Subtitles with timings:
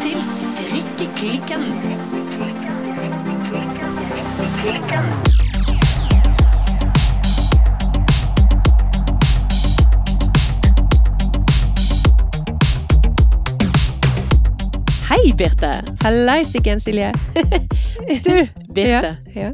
[0.00, 1.62] til Strikkeklikken.
[15.08, 15.72] Hei, Birte.
[16.02, 17.12] Hallaisiken, Silje.
[18.24, 19.16] Du, Birte.
[19.34, 19.40] Ja.
[19.40, 19.50] ja.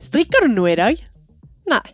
[0.00, 1.02] Strikker du noe i dag?
[1.68, 1.84] Nei.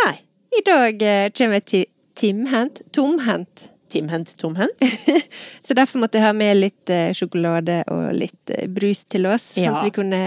[0.00, 0.14] Nei.
[0.58, 1.84] I dag uh, kommer jeg til
[2.18, 2.82] timhendt.
[2.92, 3.70] Tomhendt.
[3.90, 4.82] Timhendt, tomhendt?
[5.66, 9.52] Så derfor måtte jeg ha med litt eh, sjokolade og litt eh, brus til oss,
[9.56, 9.76] sånn Ja.
[9.78, 10.20] at vi kunne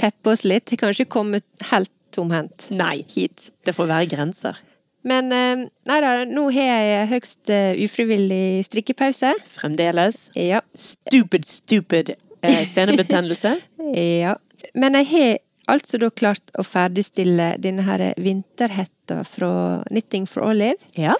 [0.00, 0.70] peppe oss litt.
[0.72, 2.68] Jeg kan ikke komme helt tomhendt
[3.14, 3.50] hit.
[3.64, 4.58] Det får være grenser.
[5.04, 7.50] Men eh, nei da, nå har jeg høgst
[7.86, 9.32] ufrivillig strikkepause.
[9.50, 10.28] Fremdeles.
[10.38, 10.60] Ja.
[10.74, 13.56] Stupid, stupid eh, senebetennelse.
[13.92, 14.36] Ja.
[14.78, 15.32] Men jeg har
[15.74, 19.48] altså da klart å ferdigstille denne her vinterhetta fra
[19.88, 21.16] Knitting for Olive Ja.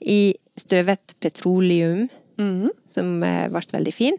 [0.00, 2.70] i støvet petroleum, mm.
[2.90, 4.18] som eh, ble veldig fin.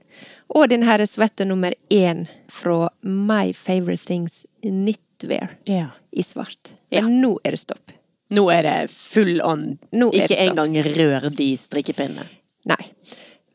[0.56, 5.90] Og den her sweater nummer én fra My Favorite Things Knitwear ja.
[6.12, 6.74] i svart.
[6.90, 7.04] Ja.
[7.04, 7.92] Men nå er det stopp.
[8.30, 9.78] Nå er det full on.
[9.96, 12.28] Nå Ikke engang rør de strikkepinnene.
[12.68, 12.84] Nei.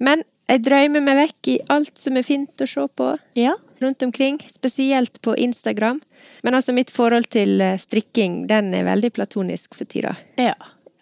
[0.01, 3.55] Men jeg drømmer meg vekk i alt som er fint å se på Ja.
[3.81, 6.01] rundt omkring, spesielt på Instagram.
[6.43, 10.17] Men altså, mitt forhold til eh, strikking, den er veldig platonisk for tida.
[10.37, 10.55] Ja.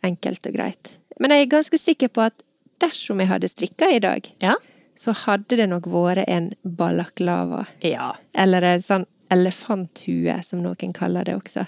[0.02, 0.99] Enkelt og greit.
[1.20, 2.42] Men jeg er ganske sikker på at
[2.80, 4.54] dersom jeg hadde strikka i dag, Ja.
[4.96, 7.66] så hadde det nok vært en balaklava.
[7.84, 8.14] Ja.
[8.34, 11.66] Eller en sånn elefanthue, som noen kaller det også.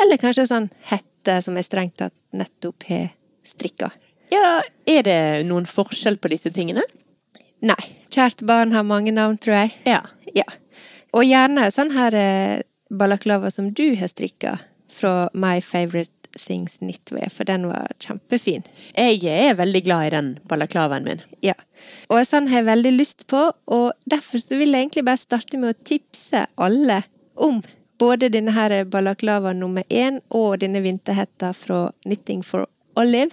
[0.00, 3.10] Eller kanskje en sånn hette som jeg strengt tatt nettopp har
[3.44, 3.90] strikka.
[4.32, 4.60] ja.
[4.86, 6.82] Er det noen forskjell på disse tingene?
[7.62, 7.78] Nei.
[8.10, 9.72] Kjært barn har mange navn, tror jeg.
[9.86, 10.00] Ja.
[10.34, 10.44] Ja.
[11.14, 17.30] Og gjerne sånn her eh, balaklava som du har strikka fra My Favorite Things Knitwear,
[17.30, 18.62] for den var kjempefin.
[18.96, 21.20] Jeg er veldig glad i den balaklavaen min.
[21.44, 21.54] Ja.
[22.10, 25.58] Og sånn har jeg veldig lyst på, og derfor så vil jeg egentlig bare starte
[25.60, 27.02] med å tipse alle
[27.36, 27.62] om
[28.02, 32.66] både denne her balaklava nummer én og denne vinterhetta fra Knitting for
[32.96, 33.30] Olive.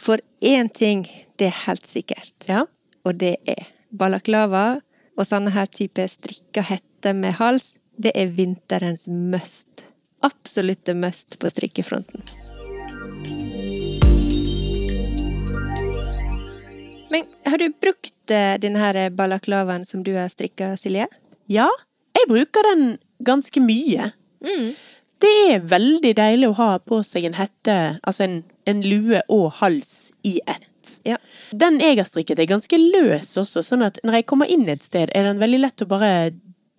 [0.00, 1.06] For én ting,
[1.38, 2.64] det er helt sikkert, Ja.
[3.04, 4.80] og det er balaklava
[5.18, 7.74] og sånne her type strikka hetter med hals.
[8.00, 9.86] Det er vinterens must.
[10.20, 12.22] Absolutte mest på strikkefronten.
[17.10, 21.08] Men har du brukt eh, denne balaklavaen som du har strikka, Silje?
[21.50, 21.68] Ja,
[22.14, 24.12] jeg bruker den ganske mye.
[25.20, 28.36] Det er veldig deilig å ha på seg en hette, altså en,
[28.70, 30.94] en lue og hals i ett.
[31.04, 31.18] Ja.
[31.52, 34.84] Den jeg har strikket er ganske løs også, sånn at når jeg kommer inn et
[34.86, 36.12] sted, er den veldig lett å bare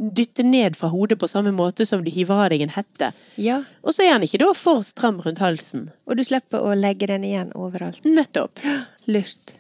[0.02, 3.12] dytte ned fra hodet på samme måte som du hiver av deg en hette.
[3.38, 3.62] Ja.
[3.86, 5.90] Og så er den ikke da for stram rundt halsen.
[6.10, 8.02] Og du slipper å legge den igjen overalt.
[8.08, 8.62] Nettopp.
[9.12, 9.56] Lurt.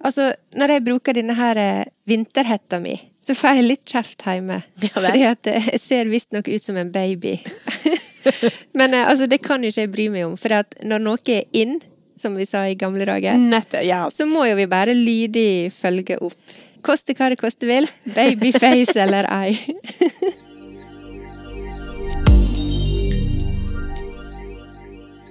[0.00, 4.62] Altså, når jeg bruker denne her eh, vinterhetta mi, så får jeg litt kjeft hjemme.
[4.80, 4.94] Ja.
[4.96, 7.36] Fordi at eh, jeg ser visstnok ut som en baby.
[8.78, 11.44] Men eh, altså, det kan jo ikke jeg bry meg om, for når noe er
[11.52, 11.80] inn,
[12.20, 14.02] som vi sa i gamle dager, Nettopp, ja.
[14.12, 16.56] så må jo vi bare lydig følge opp.
[16.86, 17.88] Koste hva det koste vil.
[18.14, 19.56] Babyface eller ei.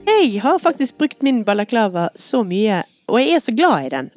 [0.10, 4.10] Jeg har faktisk brukt min balaklava så mye, og jeg er så glad i den,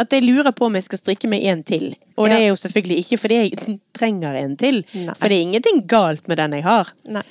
[0.00, 1.92] at jeg lurer på om jeg skal strikke meg en til.
[2.18, 5.14] Og det er jo selvfølgelig ikke fordi jeg trenger en til, Nei.
[5.14, 6.90] for det er ingenting galt med den jeg har.
[7.06, 7.22] Nei.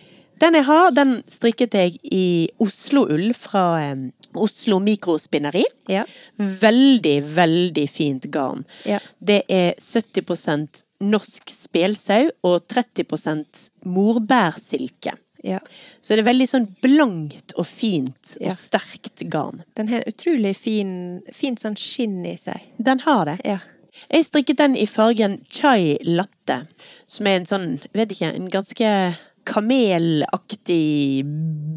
[0.42, 2.26] Den jeg har, den strikket jeg i
[2.62, 5.64] Oslo-ull fra um, Oslo Mikrospinneri.
[5.92, 6.04] Ja.
[6.36, 8.66] Veldig, veldig fint garn.
[8.88, 9.00] Ja.
[9.20, 13.46] Det er 70% norsk spelsau og 30
[13.86, 15.16] morbærsilke.
[15.46, 15.60] Ja.
[16.02, 19.62] Så det er veldig sånn blankt og fint og sterkt garn.
[19.78, 22.66] Den har utrolig fin, fin sånn skinn i seg.
[22.82, 23.38] Den har det.
[23.46, 23.60] Ja.
[24.10, 26.66] Jeg strikket den i fargen chai latte,
[27.08, 28.90] som er en sånn, vet ikke, en ganske
[29.46, 31.26] kamelaktig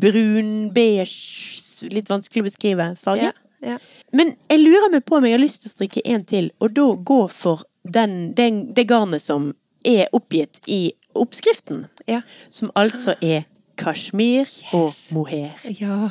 [0.01, 3.31] brun, beige, litt vanskelig å beskrive farge.
[3.31, 3.75] Ja.
[3.75, 3.79] ja.
[4.13, 6.75] Men jeg lurer meg på om jeg har lyst til å strikke en til, og
[6.79, 9.53] da gå for den, den, det garnet som
[9.87, 11.87] er oppgitt i oppskriften.
[12.09, 12.23] Ja.
[12.51, 13.47] Som altså er
[13.79, 15.55] kasjmir og mohair.
[15.79, 16.11] Ja.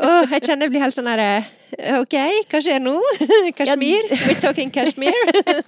[0.00, 1.42] oh, jeg kjenner jeg blir helt sånn herre
[2.00, 2.14] Ok,
[2.48, 2.94] hva skjer nå?
[3.58, 4.06] Kashmir?
[4.10, 5.12] We're talking Kashmir?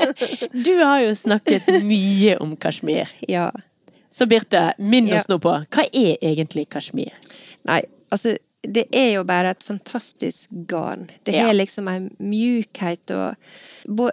[0.67, 3.13] Du har jo snakket mye om Kashmir.
[3.29, 3.51] ja.
[4.13, 5.35] Så Birte, minn oss Ja.
[5.35, 7.13] nå på, hva er egentlig kasjmir?
[7.65, 7.83] Nei,
[8.13, 11.09] altså det er jo bare et fantastisk garn.
[11.25, 11.51] Det Ja.
[11.51, 13.35] liksom en mjukhet og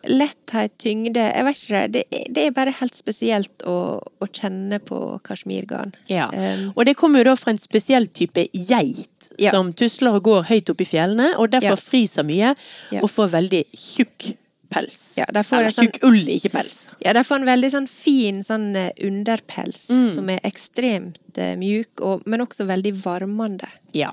[0.07, 1.91] letthet, tyngde Jeg vet ikke det.
[1.91, 5.93] Det er, det er bare helt spesielt å, å kjenne på kasjmirgarn.
[6.09, 6.29] Ja.
[6.33, 9.51] Um, Og det kommer jo da fra en spesiell type geit Ja.
[9.51, 12.55] som tusler og går høyt opp i fjellene, og derfor fryser mye
[13.03, 14.33] og får veldig tjukk
[14.69, 15.17] pels.
[15.17, 16.89] Ja, Eller sånn- tjukk ull, ikke pels.
[17.03, 20.07] Ja, de får en veldig sånn fin sånn eh, underpels, Mm.
[20.13, 23.67] som er ekstremt uh, mjuk, og, men også veldig varmende.
[23.93, 24.11] Ja.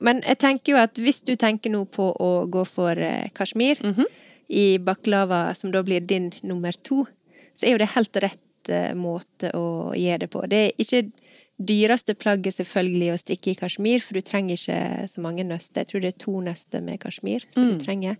[0.00, 3.80] Men jeg tenker jo at hvis du tenker nå på å gå for uh, kasjmir
[3.82, 4.04] Mhm.
[4.50, 7.06] i baklava, som da blir din nummer to,
[7.56, 10.42] så er jo det helt rett uh, måte å gjøre det på.
[10.48, 11.12] Det er ikke
[11.64, 15.84] dyreste plagget selvfølgelig å strikke i kasjmir, for du trenger ikke så mange nøster.
[15.84, 17.78] Jeg tror det er to nøster med kasjmir som Mm.
[17.78, 18.16] du trenger.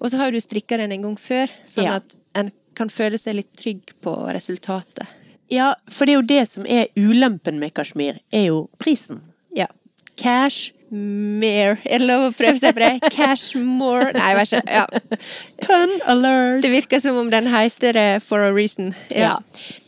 [0.00, 1.96] Og så har du strikka den en gang før, sånn Ja.
[1.96, 5.06] at en kan føle seg litt trygg på resultatet.
[5.50, 9.20] ja, for det er jo det som er ulempen med kasjmir, er jo prisen.
[9.54, 9.66] Ja.
[10.16, 11.78] Cash mere.
[11.84, 13.10] Er det lov å prøve seg på det?
[13.10, 14.60] Cash more Nei, vær så.
[14.66, 14.86] Ja.
[15.62, 16.62] Pun alert!
[16.62, 18.94] Det virker som om den heter det for a reason.
[19.10, 19.38] Ja.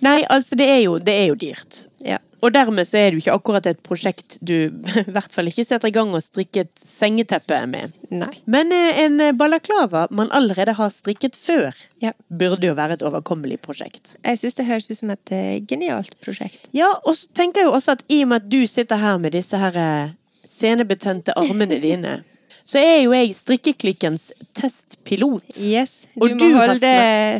[0.00, 1.86] Nei, altså det er jo, det er jo dyrt.
[2.04, 2.18] Ja.
[2.40, 4.52] Og dermed så er det jo ikke akkurat et prosjekt du
[5.02, 7.96] i hvert fall ikke setter i gang og strikke et sengeteppe med.
[8.14, 8.30] Nei.
[8.46, 12.12] Men eh, en balaklava man allerede har strikket før, Ja.
[12.30, 14.14] burde jo være et overkommelig prosjekt.
[14.22, 16.60] Jeg syns det høres ut som et eh, genialt prosjekt.
[16.76, 19.18] Ja, og så tenker jeg jo også at i og med at du sitter her
[19.18, 20.14] med disse her eh,
[20.46, 22.20] senebetente armene dine,
[22.68, 25.56] så er jo jeg strikkeklikkens testpilot.
[25.64, 26.02] Yes.
[26.14, 26.90] Du, Og må du holde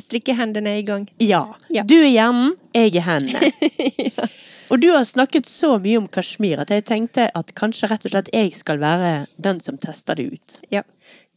[0.00, 1.04] strikkehendene i gang.
[1.20, 1.42] Ja.
[1.70, 1.82] Ja.
[1.84, 3.52] Du er hjernen, jeg er hendene.
[4.68, 8.12] Og du har snakket så mye om Kashmir at jeg tenkte at kanskje rett og
[8.12, 10.58] slett jeg skal være den som tester det ut.
[10.72, 10.84] Ja.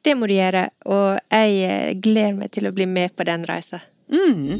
[0.01, 3.45] Det må du gjøre, og jeg eh, gleder meg til å bli med på den
[3.45, 3.83] reisa.
[4.09, 4.57] Mm.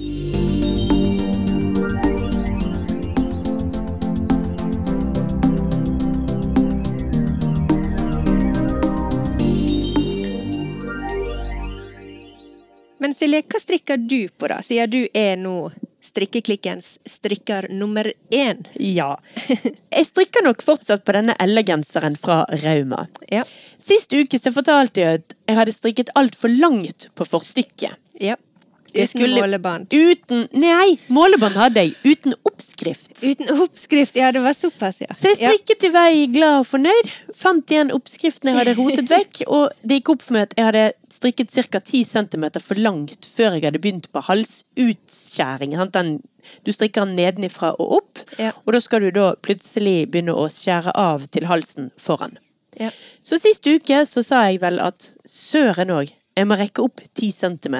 [13.01, 14.61] Men Silje, hva strikker du på, da?
[14.61, 18.65] Siden du er nå strikkeklikkens strikker nummer én.
[18.75, 19.15] Ja.
[19.91, 23.05] Jeg strikker nok fortsatt på denne L-genseren fra Rauma.
[23.31, 23.43] Ja.
[23.81, 27.99] Sist uke så fortalte jeg at jeg hadde strikket altfor langt på forstykket.
[28.21, 28.37] ja.
[28.91, 29.87] Det Uten skulle- målebånd.
[29.93, 31.93] Uten Nei, målebånd hadde jeg.
[32.03, 33.13] Uten oppskrift.
[33.23, 34.15] Uten oppskrift.
[34.19, 35.07] Ja, det var såpass, ja.
[35.15, 37.11] Så jeg strikket i vei glad og fornøyd.
[37.35, 40.65] Fant igjen oppskriften jeg hadde rotet vekk, og det gikk opp for meg at jeg
[40.65, 41.79] hadde strikket ca.
[41.79, 45.75] 10 cm for langt før jeg hadde begynt på halsutskjæring.
[45.91, 46.21] Den,
[46.65, 48.51] du strikker den nedenifra og opp, Ja.
[48.65, 52.37] og da skal du da plutselig begynne å skjære av til halsen foran.
[52.79, 52.89] Ja.
[53.21, 57.31] Så sist uke så sa jeg vel at søren òg, jeg må rekke opp 10
[57.31, 57.75] cm.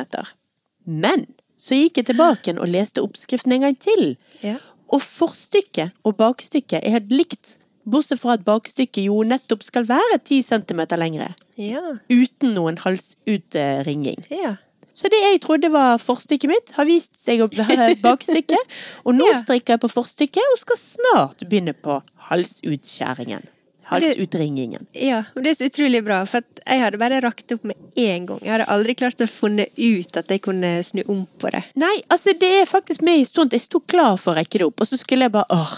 [0.85, 1.27] Men
[1.61, 4.15] så gikk jeg tilbake og leste oppskriften en gang til.
[4.41, 4.57] Ja.
[4.91, 10.19] Og forstykket og bakstykket er helt likt, bortsett fra at bakstykket jo nettopp skal være
[10.23, 11.31] 10 cm lengre.
[11.61, 11.97] Ja.
[12.09, 14.25] Uten noen halsutringing.
[14.29, 14.57] ja.
[14.93, 18.75] Så det jeg trodde var forstykket mitt, har vist seg å være bakstykket.
[19.07, 21.95] Og nå strikker jeg på forstykket og skal snart begynne på
[22.27, 23.47] halsutskjæringen.
[23.91, 24.87] Halsutringingen.
[24.95, 28.27] Ja, og det er så utrolig bra, for jeg hadde bare rakt opp med én
[28.29, 28.39] gang.
[28.45, 31.63] Jeg hadde aldri klart å funne ut at jeg kunne snu om på det.
[31.79, 34.69] Nei, altså det er faktisk med i historien jeg sto klar for å rekke det
[34.69, 35.77] opp, og så skulle jeg bare åh,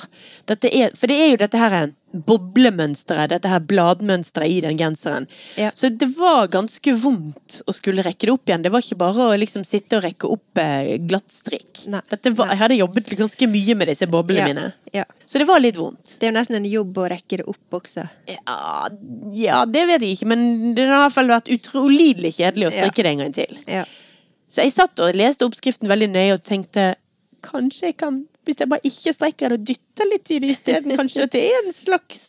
[0.52, 1.78] dette er, For det er jo dette her
[2.14, 5.28] boblemønsteret, dette her bladmønsteret i den genseren.
[5.60, 5.72] Ja.
[5.76, 8.64] Så det var ganske vondt å skulle rekke det opp igjen.
[8.66, 11.86] Det var ikke bare å liksom sitte og rekke opp glatt glattstrikk.
[11.92, 12.02] Nei.
[12.10, 14.48] Var, jeg hadde jobbet ganske mye med disse boblene Ja.
[14.48, 14.74] mine.
[14.94, 15.04] Ja.
[15.26, 16.18] Så det var litt vondt.
[16.20, 18.06] Det er jo nesten en jobb å rekke det opp også.
[18.28, 18.88] Ja,
[19.34, 22.74] ja, det vet jeg ikke, men det har i hvert fall vært utrolig kjedelig å
[22.74, 23.58] strikke det en gang til.
[23.68, 23.86] Ja.
[24.48, 26.94] Så jeg satt og leste oppskriften veldig nøye og tenkte
[27.44, 30.96] kanskje jeg kan, hvis jeg bare ikke strekker det og dytter litt i det isteden,
[31.00, 32.24] kanskje at det er en slags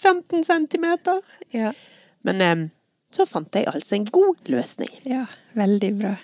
[0.00, 1.20] 15 centimeter.
[1.52, 1.72] Ja.
[2.24, 2.68] Men em,
[3.12, 4.92] så fant jeg altså en god løsning.
[5.04, 5.26] ja.
[5.58, 6.14] Veldig bra.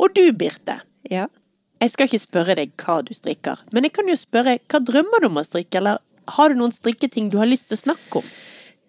[0.00, 0.80] Og du, Birte.
[1.10, 1.26] Ja.
[1.80, 5.22] Jeg skal ikke spørre deg hva du strikker, men jeg kan jo spørre hva drømmer
[5.22, 8.22] du om å strikke, eller har du noen strikketing du har lyst til å snakke
[8.22, 8.32] om?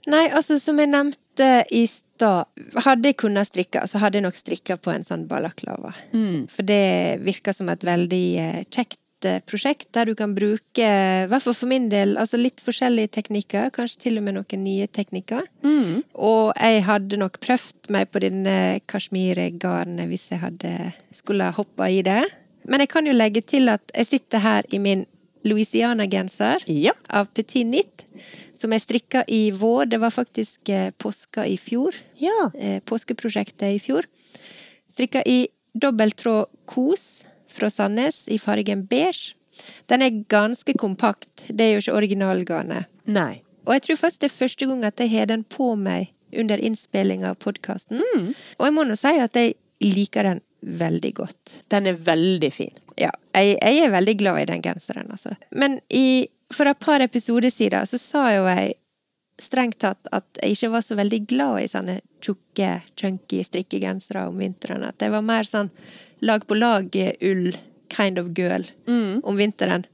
[0.10, 2.50] Nei, altså som jeg nevnte i stad,
[2.86, 5.94] hadde jeg kunnet strikke, så hadde jeg nok strikka på en sånn balaklava.
[6.50, 11.30] For det virker som et veldig eh, kjekt eh, prosjekt, der du kan bruke, i
[11.30, 14.90] hvert fall for min del, altså litt forskjellige teknikker, kanskje til og med noen nye
[14.90, 15.46] teknikker.
[16.18, 18.58] Og jeg hadde nok prøvd meg på denne
[18.90, 20.76] kasjmirgarnet hvis jeg hadde
[21.14, 22.24] skulle hoppa i det.
[22.70, 25.06] Men jeg kan jo legge til at jeg sitter her i min
[25.44, 26.94] Louisiana-genser Ja.
[27.10, 28.06] av Petit Nit,
[28.56, 29.86] som jeg strikka i vår.
[29.90, 31.96] Det var faktisk eh, påska i fjor.
[32.18, 32.52] Ja.
[32.56, 34.06] Eh, påskeprosjektet i fjor.
[34.94, 39.34] Strikka i dobbelttråd kos fra Sandnes i fargen beige.
[39.88, 41.48] Den er ganske kompakt.
[41.48, 42.86] Det er jo ikke originalgarnet.
[43.06, 43.42] Nei.
[43.68, 46.58] Og jeg tror først det er første gang at jeg har den på meg under
[46.64, 48.00] innspilling av podkasten.
[48.58, 51.58] Og jeg må nå si at jeg liker den veldig godt.
[51.74, 52.74] Den er veldig fin.
[53.02, 55.34] Ja, jeg, jeg er veldig glad i den genseren, altså.
[55.52, 58.76] Men i, for et par episoder siden så sa jo jeg
[59.42, 64.38] strengt tatt at jeg ikke var så veldig glad i sånne tjukke, chunky strikkegensere om
[64.42, 64.86] vinteren.
[64.86, 65.72] At jeg var mer sånn
[66.22, 67.50] lag på lag-ull
[67.92, 68.68] kind of girl
[69.26, 69.88] om vinteren.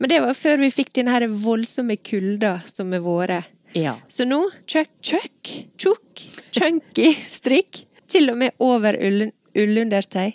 [0.00, 3.42] Men det var før vi fikk den her voldsomme kulda som er våre.
[3.76, 3.94] Ja.
[4.08, 6.24] Så nå chuck, chuck, tjukk,
[6.56, 7.84] chunky strikk.
[8.10, 10.32] Til og med over ull, ullundertøy.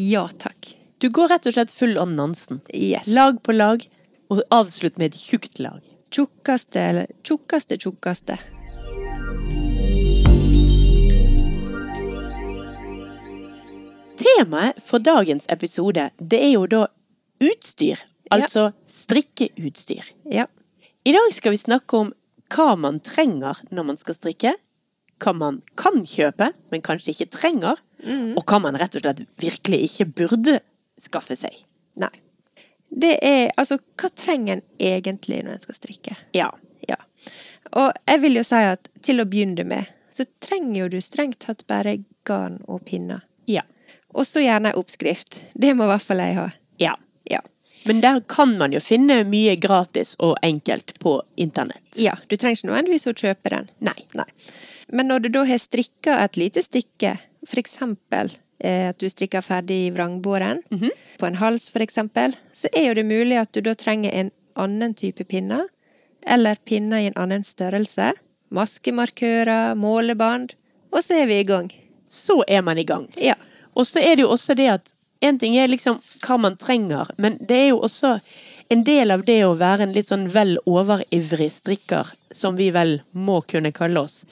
[0.00, 0.71] Ja takk.
[1.02, 2.60] Du går rett og slett full on Nansen.
[2.70, 3.08] Yes.
[3.10, 3.82] Lag på lag,
[4.30, 5.80] og avslutt med et tjukt lag.
[6.14, 8.36] Tjukkeste, eller tjukkeste, tjukkeste.
[14.22, 16.86] Temaet for dagens episode, det er jo da
[17.50, 18.06] utstyr.
[18.30, 20.14] Altså strikkeutstyr.
[20.30, 20.46] Ja.
[21.02, 22.14] I dag skal vi snakke om
[22.54, 24.54] hva man trenger når man skal strikke.
[25.18, 27.88] Hva man kan kjøpe, men kanskje ikke trenger.
[28.06, 30.62] Og hva man rett og slett virkelig ikke burde
[31.02, 31.64] skaffe seg.
[32.00, 32.12] Nei.
[32.92, 36.16] Det er Altså, hva trenger en egentlig når en skal strikke?
[36.36, 36.50] Ja.
[36.88, 36.98] Ja.
[37.78, 41.40] Og jeg vil jo si at til å begynne med, så trenger jo du strengt
[41.46, 43.22] tatt bare garn og pinner.
[43.48, 43.62] Ja.
[44.12, 45.40] Og så gjerne en oppskrift.
[45.54, 46.50] Det må i hvert fall jeg ha.
[46.82, 46.96] Ja.
[47.30, 47.40] Ja.
[47.88, 51.96] Men der kan man jo finne mye gratis og enkelt på internett.
[51.96, 53.70] Ja, du trenger ikke nødvendigvis å kjøpe den.
[53.80, 53.96] Nei.
[54.18, 54.28] Nei.
[54.92, 57.16] Men når du da har strikka et lite stykke,
[57.48, 60.62] for eksempel at du strikker ferdig i vrangbåren,
[61.18, 64.94] på en hals eksempel, så er jo det mulig at du da trenger en annen
[64.94, 65.66] type pinner,
[66.26, 68.12] eller pinner i en annen størrelse,
[68.54, 70.54] maskemarkører, målebånd,
[70.92, 71.72] og så er vi i gang.
[72.06, 73.08] Så er man i gang.
[73.16, 73.34] Ja.
[73.74, 74.92] Og så er det jo også det at
[75.22, 78.16] en ting er liksom hva man trenger, men det er jo også
[78.72, 83.00] en del av det å være en litt sånn vel overivrig strikker, som vi vel
[83.12, 84.22] må kunne kalle oss,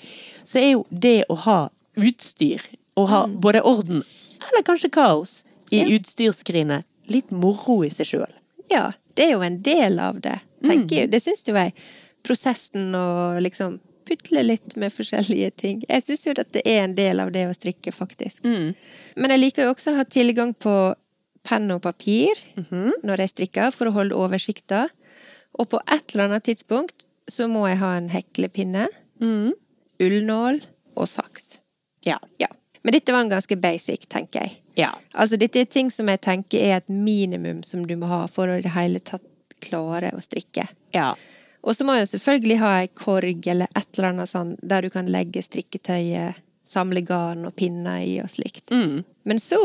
[0.45, 1.59] så er jo det å ha
[2.01, 2.65] utstyr,
[2.99, 4.03] å ha både orden,
[4.49, 5.87] eller kanskje kaos, i Ja.
[5.99, 8.33] utstyrsskrinet, litt moro i seg sjøl.
[8.71, 11.11] Ja, det er jo en del av det, tenker jeg.
[11.11, 11.73] Det syns jo jeg.
[12.23, 15.85] Prosessen å liksom putle litt med forskjellige ting.
[15.89, 18.43] Jeg syns jo at det er en del av det å strikke, faktisk.
[18.45, 20.95] Men jeg liker jo også å ha tilgang på
[21.45, 22.35] penn og papir
[23.03, 24.89] når jeg strikker, for å holde oversikta.
[25.59, 28.89] Og på et eller annet tidspunkt så må jeg ha en heklepinne,
[30.01, 30.61] ullnål
[30.97, 31.59] og saks.
[32.07, 32.19] Ja.
[32.41, 32.49] Ja.
[32.83, 34.55] Men dette var en ganske basic, tenker jeg.
[34.81, 34.91] Ja.
[35.13, 38.49] Altså, dette er ting som jeg tenker er et minimum som du må ha for
[38.49, 39.27] å i det hele tatt
[39.61, 40.65] klare å strikke.
[40.97, 41.13] Ja.
[41.61, 44.93] Og så må jeg selvfølgelig ha ei korg eller et eller annet sånn der du
[44.95, 48.71] kan legge strikketøyet, samle garn og pinner i og slikt.
[48.73, 49.03] Mm.
[49.29, 49.61] Men så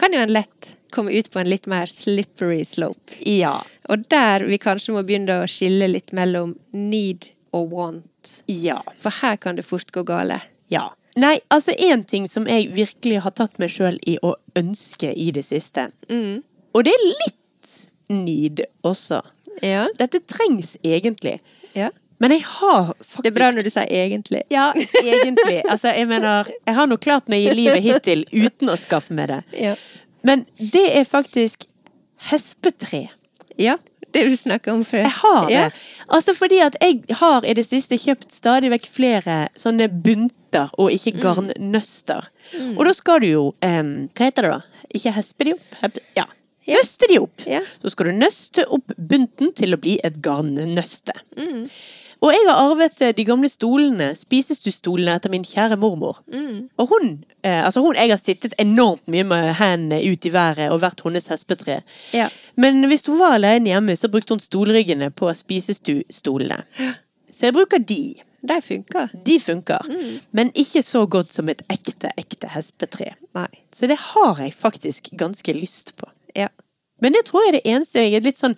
[0.00, 3.14] kan jo en lett komme ut på en litt mer slippery slope.
[3.20, 3.60] Ja.
[3.88, 8.32] Og der vi kanskje må begynne å skille litt mellom need og want.
[8.50, 8.80] Ja.
[8.98, 10.40] For her kan det fort gå gale.
[10.72, 10.88] Ja.
[11.16, 15.30] Nei, altså én ting som jeg virkelig har tatt meg sjøl i å ønske i
[15.32, 15.88] det siste,
[16.76, 17.76] og det er litt
[18.12, 19.22] nyd også.
[19.64, 19.86] Ja.
[19.96, 21.38] Dette trengs egentlig,
[21.72, 21.88] ja.
[22.20, 24.42] men jeg har faktisk Det er bra når du sier egentlig.
[24.52, 24.66] Ja,
[25.00, 25.62] egentlig.
[25.64, 29.32] Altså, jeg mener, jeg har nå klart meg i livet hittil uten å skaffe meg
[29.32, 29.40] det.
[29.56, 29.74] Ja.
[30.26, 31.64] Men det er faktisk
[32.28, 33.06] hespetre.
[33.56, 33.78] Ja,
[34.14, 35.02] det du snakker om før.
[35.04, 35.52] Jeg har det.
[35.54, 35.70] Ja.
[36.08, 40.90] Altså fordi at jeg har i det siste kjøpt stadig vekk flere sånne bunter, og
[40.94, 41.20] ikke Mm.
[41.22, 42.28] garnnøster.
[42.78, 44.60] Og da skal du jo um, Hva heter det da?
[44.94, 45.74] Ikke hespe de opp?
[45.82, 46.24] Hep, ja.
[46.66, 46.78] Ja.
[46.80, 47.42] Nøste de opp.
[47.46, 47.60] Ja.
[47.82, 51.12] Så skal du nøste opp bunten til å bli et garnnøste.
[51.38, 51.68] Mm.
[52.24, 56.22] Og jeg har arvet eh, de gamle stolene, spisestuestolene, etter min kjære mormor.
[56.32, 56.68] Mm.
[56.80, 57.10] Og hun,
[57.44, 61.02] eh, altså hun Jeg har sittet enormt mye med hendene ut i været og vært
[61.04, 61.82] hennes hespetre.
[62.12, 62.28] Ja.
[62.56, 66.64] Men hvis hun var alene hjemme, så brukte hun stolryggene på spisestuestolene.
[67.30, 68.14] Så jeg bruker de.
[68.46, 69.08] De funker.
[69.26, 69.88] De funker.
[69.90, 70.18] Mm.
[70.32, 73.12] Men ikke så godt som et ekte, ekte hespetre.
[73.34, 73.50] Nei.
[73.74, 76.08] Så det har jeg faktisk ganske lyst på.
[76.36, 76.48] Ja.
[77.02, 78.56] Men det tror jeg er det eneste jeg er litt sånn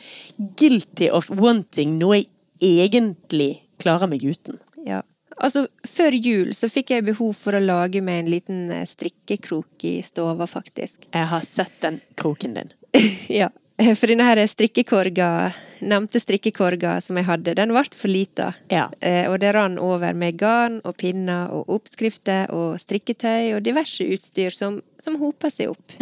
[0.61, 2.29] guilty of wanting, noe jeg
[2.61, 4.59] egentlig klarer meg uten.
[4.87, 5.05] ja.
[5.39, 9.85] Altså, før jul så fikk jeg behov for å lage meg en liten eh, strikkekrok
[9.87, 11.07] i stova, faktisk.
[11.15, 12.73] Jeg har sett den kroken din.
[13.41, 13.53] ja.
[13.99, 15.53] For denne her strikkekorga,
[15.87, 18.49] nevnte strikkekorga som jeg hadde, den ble for lita.
[18.73, 18.89] Ja.
[18.99, 24.03] Eh, og det rann over med garn og pinner og oppskrifter og strikketøy og diverse
[24.03, 25.95] utstyr som, som hopa seg opp.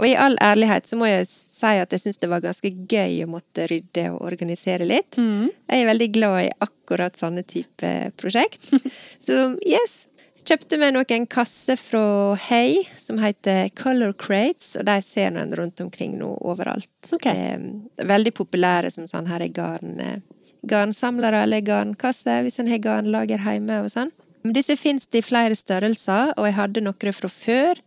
[0.00, 3.20] Og i all ærlighet så må jeg si at jeg syns det var ganske gøy
[3.26, 5.20] å måtte rydde og organisere litt.
[5.68, 8.72] Jeg er veldig glad i akkurat sånne type prosjekt.
[9.26, 10.06] så yes.
[10.42, 15.80] Kjøpte meg noen kasser fra Hay som heter Color Crates, og de ser en rundt
[15.84, 16.90] omkring nå overalt.
[17.14, 17.52] Okay.
[17.54, 20.18] Eh, veldig populære som sånn her er garn, eh,
[20.66, 24.10] garnsamlere eller garnkasser, hvis en har garnlager hjemme og sånn.
[24.42, 27.78] Men Disse fins i flere størrelser, og jeg hadde noen fra før.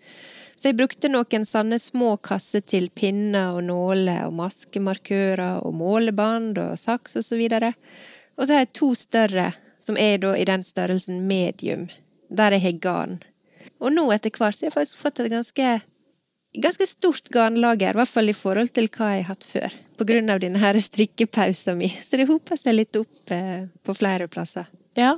[0.56, 6.58] Så jeg brukte noen sånne små kasser til pinner og nåler og maskemarkører og målebånd
[6.64, 7.74] og saks og så videre.
[8.40, 9.52] Og så har jeg to større,
[9.84, 11.90] som er da i den størrelsen medium,
[12.30, 13.18] der jeg har garn.
[13.84, 15.74] Og nå etter hvert så har jeg faktisk fått et ganske,
[16.64, 19.76] ganske stort garnlager, i hvert fall i forhold til hva jeg har hatt før.
[19.96, 21.94] På grunn av denne her strikkepausen min.
[22.04, 24.68] Så det hoper seg litt opp eh, på flere plasser.
[24.96, 25.18] Ja.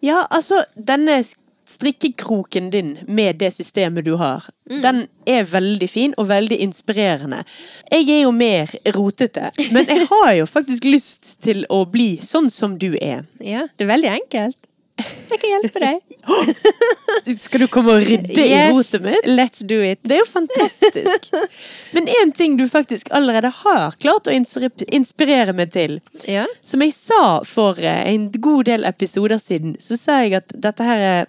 [0.00, 1.20] ja, altså denne
[1.68, 4.44] strikkekroken din med det systemet du har,
[4.82, 7.42] den er veldig fin og veldig inspirerende.
[7.92, 12.50] Jeg er jo mer rotete, men jeg har jo faktisk lyst til å bli sånn
[12.50, 13.24] som du er.
[13.40, 14.58] Ja, det er veldig enkelt.
[15.32, 16.00] Jeg kan hjelpe deg.
[17.46, 19.26] Skal du komme og rydde i rotet mitt?
[19.26, 20.00] let's do it.
[20.06, 21.28] Det er jo fantastisk.
[21.96, 25.98] Men én ting du faktisk allerede har klart å inspirere meg til.
[26.28, 26.46] Ja.
[26.62, 30.86] Som jeg sa for eh, en god del episoder siden, så sa jeg at dette
[30.86, 31.28] her eh,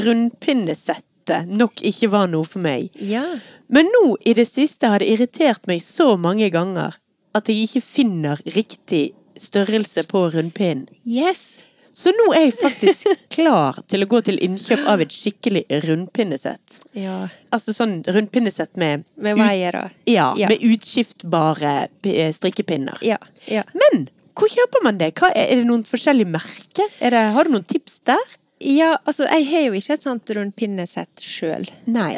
[0.00, 2.90] rundpinnesettet nok ikke var noe for meg.
[2.96, 3.24] Ja.
[3.70, 6.98] Men nå i det siste har det irritert meg så mange ganger
[7.36, 9.10] at jeg ikke finner riktig
[9.40, 10.88] størrelse på rundpinnen.
[11.06, 11.60] Yes.
[11.92, 16.80] Så nå er jeg faktisk klar til å gå til innkjøp av et skikkelig rundpinnesett.
[16.98, 17.28] Ja.
[17.50, 20.48] Altså sånn rundpinnesett med, Med veier og ja, Ja.
[20.52, 21.88] med utskiftbare
[22.36, 22.98] strikkepinner.
[23.02, 23.18] Ja.
[23.50, 23.64] Ja.
[23.74, 25.12] Men hvor kjøper man det?
[25.18, 26.86] Hva, er det noen forskjellige merker?
[27.02, 28.36] Er det, har du noen tips der?
[28.60, 31.64] Ja, altså, jeg har jo ikke et sånt rundpinnesett sjøl.
[31.88, 32.10] Nei.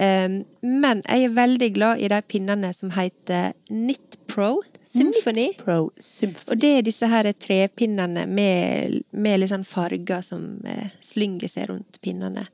[0.63, 5.53] men jeg er veldig glad i de pinnene som heter Knit Pro Symphony.
[5.59, 6.51] Pro Symphony.
[6.53, 11.71] Og det er disse her trepinnene med, med litt sånn farger som eh, slynger seg
[11.71, 12.47] rundt pinnene.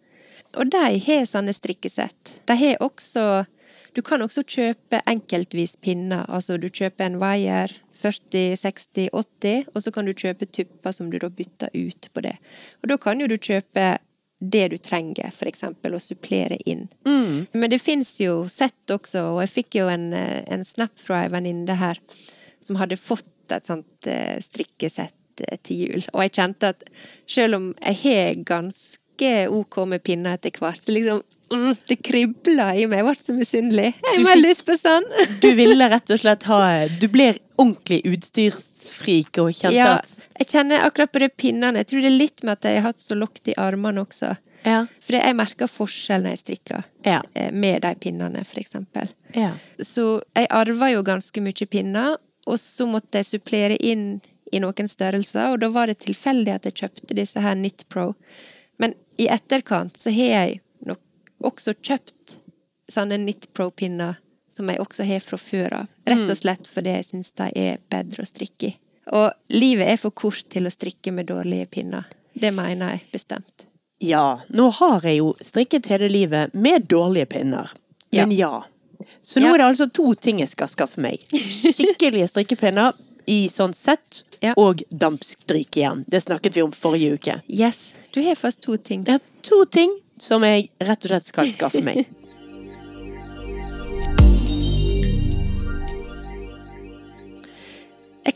[0.57, 2.41] Og de har sånne strikkesett.
[2.49, 3.47] De har også
[3.97, 6.23] Du kan også kjøpe enkeltvis pinner.
[6.29, 11.09] Altså du kjøper en wire 40, 60, 80, og så kan du kjøpe tupper som
[11.11, 12.37] du da bytter ut på det.
[12.83, 13.97] Og da kan jo du kjøpe
[14.39, 16.87] det du trenger, for eksempel, å supplere inn.
[17.53, 21.25] Men det fins jo sett også, og jeg fikk jo en, eh, en snap fra
[21.25, 21.99] ei venninne her
[22.63, 26.07] som hadde fått et sånt eh, strikkesett eh, til jul.
[26.15, 26.87] Og jeg kjente at
[27.27, 32.71] selv om jeg har ganske ok med pinner etter hvert, så liksom mm, Det kribla
[32.77, 33.03] i meg.
[33.03, 33.91] Jeg ble så misunnelig.
[34.05, 35.07] Jeg har lyst på sånn!
[35.43, 36.61] Du ville rett og slett ha
[37.01, 39.95] Du ble ordentlig utstyrsfrik og kjente Ja,
[40.39, 41.81] jeg kjenner akkurat på de pinnene.
[41.83, 44.35] Jeg tror det er litt med at jeg har hatt så lukt i armene også.
[44.65, 44.81] Ja.
[45.05, 46.87] For jeg merker forskjell når jeg strikker.
[47.07, 47.21] Ja.
[47.35, 49.09] eh, Med de pinnene, for eksempel.
[49.35, 49.53] ja.
[49.79, 52.17] Så jeg arva jo ganske mye pinner,
[52.47, 54.21] og så måtte jeg supplere inn
[54.53, 58.15] i noen størrelser, og da var det tilfeldig at jeg kjøpte disse her Knit Pro.
[58.79, 61.01] Men i etterkant så har jeg nok
[61.45, 62.39] også kjøpt
[62.89, 64.17] sånne Knit Pro-pinner
[64.59, 65.89] som jeg også har fra før av.
[66.11, 68.75] Rett og slett fordi jeg syns de er bedre å strikke i.
[69.17, 72.09] Og livet er for kort til å strikke med dårlige pinner.
[72.39, 73.65] Det mener jeg bestemt.
[74.05, 77.73] Ja, nå har jeg jo strikket hele livet med dårlige pinner.
[78.13, 78.65] Men ja.
[79.23, 79.55] Så nå Ja.
[79.55, 81.25] er det altså to ting jeg skal skaffe meg.
[81.33, 82.95] Skikkelige strikkepinner
[83.27, 84.55] i sånn sett, Ja.
[84.57, 84.83] og
[85.77, 86.05] igjen.
[86.09, 87.43] Det snakket vi om forrige uke.
[87.49, 89.03] Yes, du har først to ting.
[89.05, 92.07] Det er to ting som jeg rett og slett skal skaffe meg.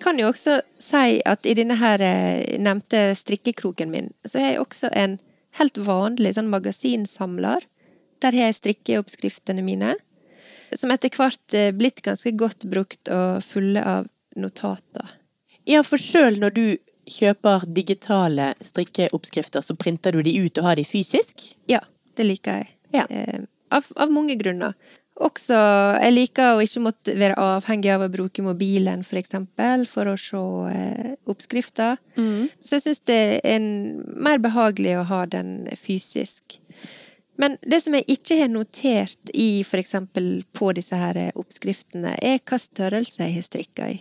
[0.03, 4.63] Kan jo også si at i denne her eh, nevnte strikkekroken min, så har jeg
[4.63, 5.19] også en
[5.59, 7.67] helt vanlig sånn magasinsamler.
[8.23, 9.97] Der har jeg strikkeoppskriftene mine,
[10.75, 15.19] som etter hvert er blitt ganske godt brukt og fulle av notater.
[15.69, 16.65] Ja, for sjøl når du
[17.11, 21.51] kjøper digitale strikkeoppskrifter, så printer du de ut og har de fysisk?
[21.71, 21.83] Ja,
[22.17, 22.73] det liker jeg.
[22.95, 23.07] Ja.
[23.11, 24.77] Eh, av, av mange grunner.
[25.21, 25.57] Også,
[26.01, 30.17] jeg liker å ikke måtte være avhengig av å bruke mobilen, for eksempel, for å
[30.17, 30.41] se
[30.73, 32.01] eh, oppskrifter.
[32.65, 33.67] Så jeg syns det er en,
[34.17, 36.57] mer behagelig å ha den fysisk.
[37.41, 42.17] Men det som jeg ikke har notert i, for eksempel på disse her eh, oppskriftene,
[42.17, 44.01] er hva størrelse jeg har strikka i.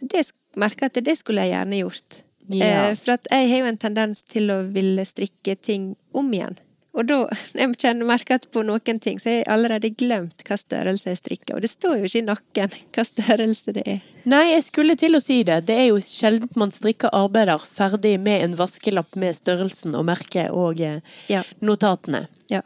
[0.00, 0.26] Det
[0.58, 2.20] merker jeg at det skulle jeg gjerne gjort.
[2.52, 2.66] Ja.
[2.90, 6.58] Eh, for at jeg har jo en tendens til å ville strikke ting om igjen.
[6.92, 7.16] Og da,
[7.56, 11.20] jeg kjenner merker at på noen ting, så har jeg allerede glemt hva størrelse jeg
[11.22, 11.54] strikker.
[11.56, 14.02] Og det står jo ikke i nakken hva størrelse det er.
[14.28, 15.62] Nei, jeg skulle til å si det.
[15.70, 20.52] Det er jo sjelden man strikker arbeider ferdig med en vaskelapp med størrelsen og merket
[20.52, 21.00] og eh,
[21.32, 21.40] Ja.
[21.64, 22.26] notatene.
[22.52, 22.60] Ja.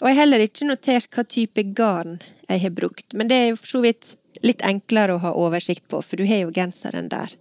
[0.00, 2.16] Og jeg har heller ikke notert hva type garn
[2.48, 3.12] jeg har brukt.
[3.14, 4.14] Men det er jo for så vidt
[4.46, 7.36] litt enklere å ha oversikt på, for du har jo genseren der.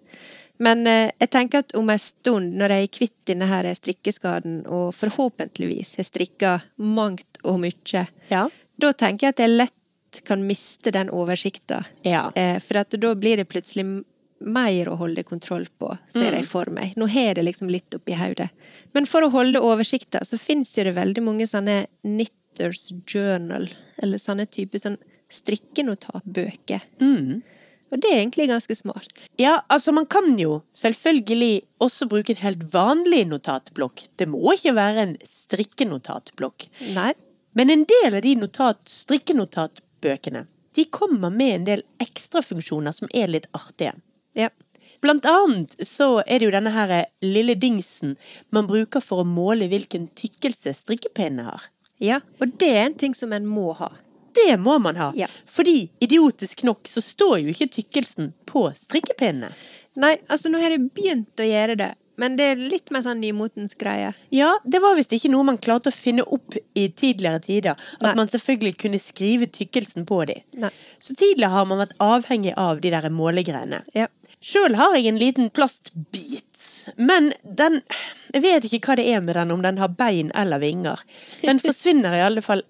[0.59, 4.61] Men eh, jeg tenker at om en stund, når jeg er kvitt denne her strikkeskaden,
[4.67, 8.49] og forhåpentligvis har strikka mangt og mye, Ja.
[8.79, 11.83] da tenker jeg at jeg lett kan miste den oversikta.
[12.03, 12.31] Ja.
[12.35, 13.85] Eh, for da blir det plutselig
[14.39, 16.95] mer å holde kontroll på, ser jeg for meg.
[16.97, 18.49] Nå har jeg det liksom litt oppi hodet.
[18.93, 23.67] Men for å holde oversikta, så fins jo det veldig mange sånne Knitters Journal,
[24.01, 24.97] eller sånne typer sånn
[25.29, 26.81] strikkenotatbøker.
[27.89, 29.23] Og det er egentlig ganske smart.
[29.41, 34.05] Ja, altså man kan jo selvfølgelig også bruke en helt vanlig notatblokk.
[34.19, 36.69] Det må ikke være en strikkenotatblokk.
[36.93, 37.13] Nei.
[37.57, 40.45] Men en del av de notat, strikkenotatbøkene,
[40.77, 43.95] de kommer med en del ekstrafunksjoner som er litt artige.
[44.37, 44.51] Ja.
[45.01, 46.91] Blant annet så er det jo denne her
[47.23, 48.17] lille dingsen
[48.55, 51.69] man bruker for å måle hvilken tykkelse strikkepinnene har.
[52.03, 52.19] ja.
[52.39, 53.89] Og det er en ting som en må ha.
[54.39, 55.11] Det må man ha.
[55.17, 55.27] Ja.
[55.49, 59.51] Fordi idiotisk nok så står jo ikke tykkelsen på strikkepinnene.
[59.99, 63.21] Nei, altså nå har jeg begynt å gjøre det, men det er litt mer sånn
[63.23, 64.11] nymotens greie.
[64.35, 67.79] Ja, det var visst ikke noe man klarte å finne opp i tidligere tider.
[67.99, 68.15] At Nei.
[68.19, 70.39] man selvfølgelig kunne skrive tykkelsen på de.
[70.59, 70.71] Nei.
[70.99, 73.83] Så tidligere har man vært avhengig av de der målegreiene.
[73.95, 74.09] Ja.
[74.39, 76.59] Sjøl har jeg en liten plastbit,
[76.95, 77.81] men den
[78.31, 81.01] Jeg vet ikke hva det er med den, om den har bein eller vinger.
[81.41, 82.61] Den forsvinner i alle fall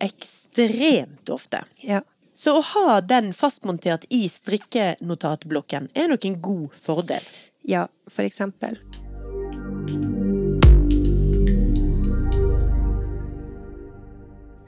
[0.66, 1.64] ekstremt ofte.
[1.82, 2.02] Ja.
[2.34, 7.26] Så å ha den fastmontert i strikkenotatblokken er nok en god fordel.
[7.68, 8.78] Ja, for eksempel.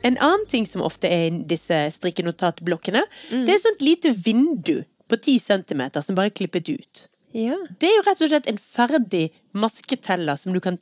[0.03, 4.81] En annen ting som ofte er i disse strikkenotatblokkene, det er et sånt lite vindu
[5.07, 7.05] på 10 centimeter som bare er klippet ut.
[7.37, 7.55] Ja.
[7.79, 9.25] Det er jo rett og slett en ferdig
[9.55, 10.79] masketeller som du kan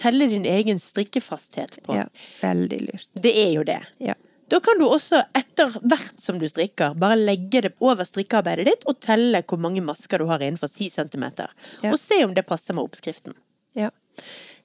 [0.00, 1.94] telle din egen strikkefasthet på.
[2.00, 2.08] ja.
[2.40, 3.08] Veldig lurt.
[3.14, 3.80] Det er jo det.
[4.00, 4.16] Ja.
[4.50, 8.86] Da kan du også etter hvert som du strikker, bare legge det over strikkearbeidet ditt
[8.90, 11.52] og telle hvor mange masker du har innenfor 10 centimeter.
[11.84, 11.92] Ja.
[11.92, 13.36] Og se om det passer med oppskriften.
[13.78, 13.92] Ja.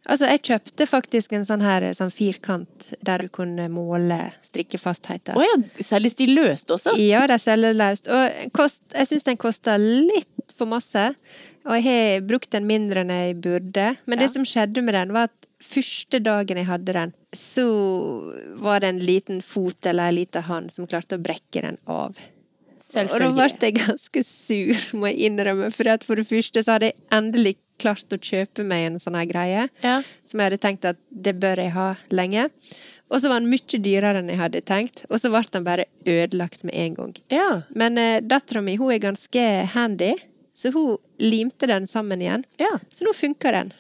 [0.06, 5.38] Altså, jeg kjøpte faktisk en sånn her sånn firkant der du kunne måle strikkefastheten.
[5.38, 6.94] Å ja, selges de løst også?
[7.02, 8.10] Ja, de selges løst.
[8.14, 11.08] Og kost, jeg syns den koster litt for masse.
[11.66, 13.90] Og jeg har brukt den mindre enn jeg burde.
[14.06, 14.26] Men Ja.
[14.26, 17.66] det som skjedde med den, var at første dagen jeg hadde den, så
[18.60, 22.16] var det en liten fot eller en liten hånd som klarte å brekke den av.
[22.96, 25.72] Og da ble jeg ganske sur, må jeg innrømme.
[25.74, 29.26] For for det første så hadde jeg endelig klart å kjøpe meg en sånn her
[29.30, 29.64] greie.
[29.84, 30.02] Ja.
[30.28, 32.50] Som jeg hadde tenkt at det bør jeg ha lenge.
[33.12, 35.04] Og så var den mye dyrere enn jeg hadde tenkt.
[35.10, 37.14] Og så ble den bare ødelagt med en gang.
[37.34, 37.50] Ja.
[37.76, 39.44] Men uh, dattera mi hun er ganske
[39.76, 40.16] handy,
[40.56, 42.46] så hun limte den sammen igjen.
[42.58, 42.80] ja.
[42.92, 43.74] Så nå funker den.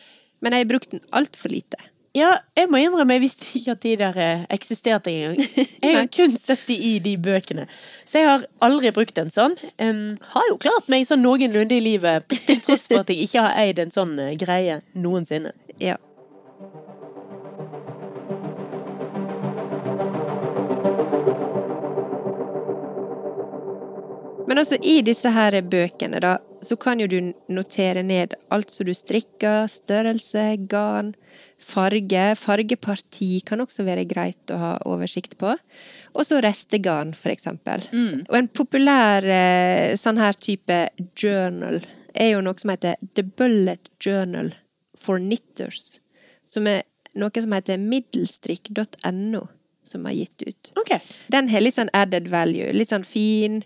[0.43, 1.79] Men jeg har brukt den altfor lite.
[2.15, 5.39] Ja, jeg må innrømme, jeg visste ikke at de der eh, eksisterte engang.
[5.83, 7.65] Jeg har kun sett de i de bøkene.
[8.07, 9.57] Så jeg har aldri brukt en sånn.
[9.79, 13.43] Um, har jo klart meg sånn noenlunde i livet, til tross for at jeg ikke
[13.43, 15.51] har eid en sånn eh, greie noensinne.
[15.83, 15.97] Ja.
[24.47, 27.17] Men altså, i disse her bøkene, da, så kan jo du
[27.53, 31.13] notere ned alt som du strikker, størrelse, garn,
[31.61, 32.23] farge.
[32.39, 35.53] Fargeparti kan også være greit å ha oversikt på.
[36.15, 37.85] Og så restegarn, for eksempel.
[38.29, 40.79] Og en populær eh, sånn her type
[41.17, 41.81] journal
[42.15, 44.53] er jo noe som heter The Bullet Journal
[44.97, 45.99] for Knitters.
[46.47, 46.85] Som er
[47.19, 49.45] noe som heter middelstrikk.no,
[49.83, 50.73] som har gitt ut.
[50.81, 51.01] Okay.
[51.31, 52.71] Den har litt sånn added value.
[52.75, 53.63] Litt sånn fin,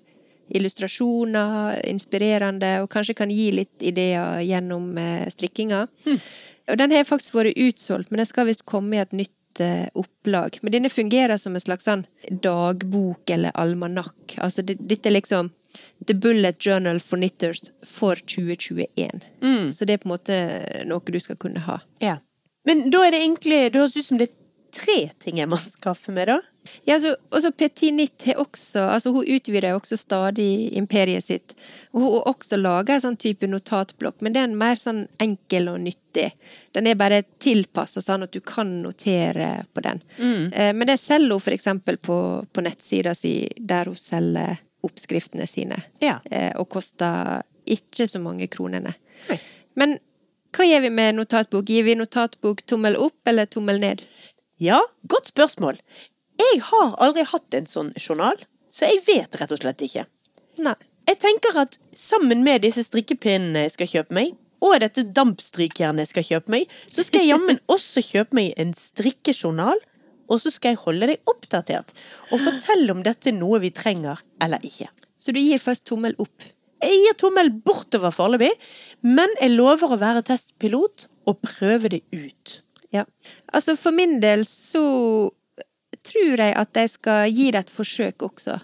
[0.55, 4.91] illustrasjoner, inspirerende, og kanskje kan gi litt ideer gjennom
[5.33, 5.85] strikkinga.
[5.89, 6.19] strikkinga.
[6.69, 9.87] Og den har faktisk vært utsolgt, men den skal visst komme i et nytt eh,
[9.97, 10.59] opplag.
[10.61, 14.37] Men denne fungerer som en slags sånn dagbok eller almanakk.
[14.37, 15.51] Altså dette er liksom
[16.05, 19.21] The Bullet Journal for Knitters for 2021.
[19.73, 20.39] Så det er på en måte
[20.89, 21.79] noe du skal kunne ha.
[22.03, 22.19] Ja.
[22.67, 24.35] Men da er det egentlig Det høres ut som det er
[24.75, 26.39] tre ting jeg må skaffe meg, da.
[26.85, 31.55] Ja, altså, også Petit Nitt har også altså Hun utvider også stadig imperiet sitt.
[31.93, 35.69] Og hun har også laga en sånn type notatblokk, men den er mer sånn enkel
[35.73, 36.29] og nyttig.
[36.75, 40.01] Den er bare tilpassa sånn at du kan notere på den.
[40.19, 40.49] Mm.
[40.75, 42.17] men det selger hun for eksempel på,
[42.53, 45.81] på nettsida si, der hun selger oppskriftene sine.
[45.99, 46.19] Ja.
[46.31, 48.93] Eh, og koster ikke så mange kronene.
[49.29, 49.39] Nei.
[49.79, 49.97] Men
[50.55, 51.69] hva gjør vi med notatbok?
[51.69, 54.05] Gir vi notatbok tommel opp eller tommel ned?
[54.59, 55.79] Ja, godt spørsmål.
[56.39, 58.37] Jeg har aldri hatt en sånn journal,
[58.71, 60.05] så jeg vet rett og slett ikke.
[60.63, 60.77] Nei.
[61.09, 66.11] Jeg tenker at sammen med disse strikkepinnene jeg skal kjøpe meg, og dette dampstrykejernet jeg
[66.11, 69.81] skal kjøpe meg, så skal jeg jammen også kjøpe meg en strikkejournal,
[70.29, 71.95] og så skal jeg holde deg oppdatert
[72.29, 74.91] og fortelle om dette er noe vi trenger eller ikke.
[75.19, 76.45] Så du gir først tommel opp?
[76.79, 78.51] Jeg gir tommel bortover foreløpig,
[79.03, 82.59] men jeg lover å være testpilot og prøve det ut.
[82.95, 83.03] Ja.
[83.51, 84.83] Altså, for min del så
[86.09, 88.55] tror jeg at jeg skal gi det et forsøk også.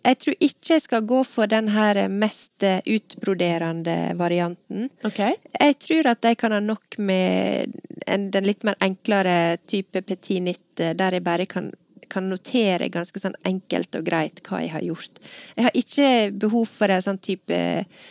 [0.00, 4.88] Jeg tror ikke jeg skal gå for den her mest utbroderende varianten.
[5.04, 5.32] Okay.
[5.60, 7.68] Jeg tror at jeg kan ha nok med
[8.06, 11.72] en, den litt mer enklere type petit nitt, der jeg bare kan
[12.10, 15.14] kan notere ganske sånn enkelt og greit hva jeg har gjort.
[15.54, 16.08] Jeg har ikke
[16.42, 17.58] behov for en sånn type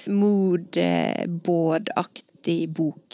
[0.08, 3.08] moodboard-aktig bok.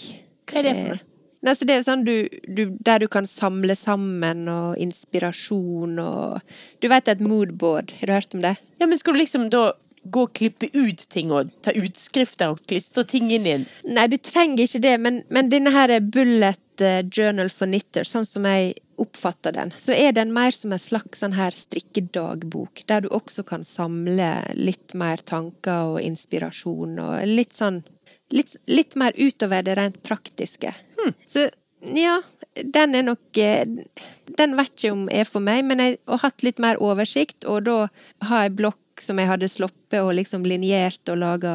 [0.46, 1.02] Hva er det for noe?
[1.45, 2.15] Eh, Nei, så det er jo sånn du,
[2.47, 6.41] du, der du kan samle sammen og inspirasjon og
[6.81, 8.55] Du vet et moodboard, har du hørt om det?
[8.79, 9.73] Ja, men skal du liksom da
[10.05, 13.67] gå og klippe ut ting og ta utskrifter og klistre ting inn i den?
[13.89, 18.05] Nei, du trenger ikke det, men, men denne her er bullet eh, journal for knitter,
[18.05, 22.86] sånn som jeg oppfatter den, så er den mer som en slags sånn her strikkedagbok,
[22.88, 27.84] der du også kan samle litt mer tanker og inspirasjon og litt sånn
[28.34, 30.71] Litt, litt mer utover det rent praktiske.
[31.27, 31.49] Så
[31.95, 32.15] ja,
[32.55, 33.65] den er nok eh,
[34.39, 37.65] Den vet ikke om er for meg, men jeg har hatt litt mer oversikt, og
[37.67, 37.77] da
[38.29, 41.53] har jeg blokk som jeg hadde sloppet og liksom linjert og laga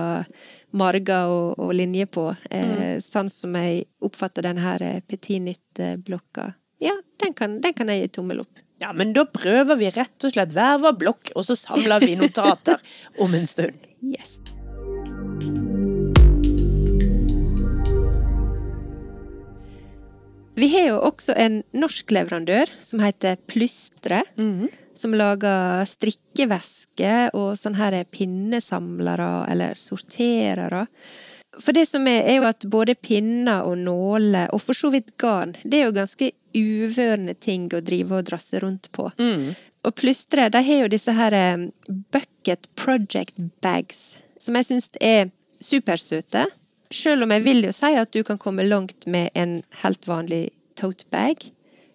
[0.76, 2.26] marger og, og linjer på.
[2.52, 6.50] Eh, Sånn som jeg oppfatter den her eh, Petinit-blokka.
[6.84, 8.60] Ja, den kan, den kan jeg gi tommel opp.
[8.80, 12.14] Ja, men da prøver vi rett og slett hver vår blokk, og så samler vi
[12.20, 12.80] notater
[13.20, 13.76] om en stund.
[14.04, 14.38] Yes.
[20.60, 24.22] Vi har jo også en norsk leverandør som heter Plystre.
[25.00, 30.82] Som lager strikkevesker og sånne her pinnesamlere eller sorterere.
[31.60, 35.14] For det som er, er jo at både pinner og nåler, og for så vidt
[35.20, 39.08] garn, det er jo ganske uvørende ting å drive og drasse rundt på.
[39.86, 41.66] Og Plystre de har jo disse her eh,
[42.12, 45.30] bucket project bags, som jeg syns er
[45.64, 46.44] supersøte.
[46.90, 50.48] Selv om jeg vil jo si at du kan komme langt med en helt vanlig
[50.78, 51.44] tote bag,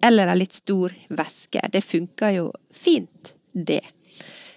[0.06, 1.62] eller en litt stor veske.
[1.72, 3.82] Det funker jo fint, det.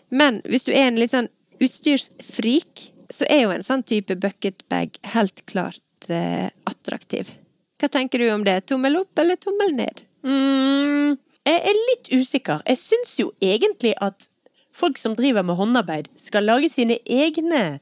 [0.08, 1.30] Men hvis du er en litt sånn
[1.62, 7.32] utstyrsfrik, så er jo en sånn type bucket bag helt klart eh, attraktiv.
[7.78, 8.60] Hva tenker du om det?
[8.68, 10.02] Tommel opp eller tommel ned?
[10.26, 12.62] Mm, jeg er litt usikker.
[12.66, 14.28] Jeg syns jo egentlig at
[14.74, 17.78] folk som driver med håndarbeid, skal lage sine egne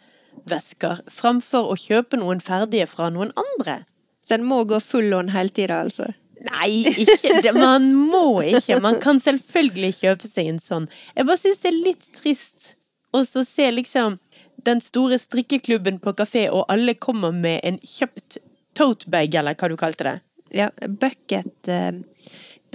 [0.50, 3.82] vesker framfor å kjøpe noen ferdige fra noen andre.
[4.26, 6.10] Så en må gå full on hele tida, altså?
[6.46, 7.54] Nei, ikke det.
[7.56, 8.80] Man må ikke.
[8.82, 10.88] Man kan selvfølgelig kjøpe seg en sånn.
[11.16, 12.72] Jeg bare syns det er litt trist
[13.16, 14.18] å se liksom
[14.66, 18.40] den store strikkeklubben på kafé, og alle kommer med en kjøpt
[18.76, 20.16] totebag, eller hva du kalte det.
[20.54, 21.92] Ja, bucket eh,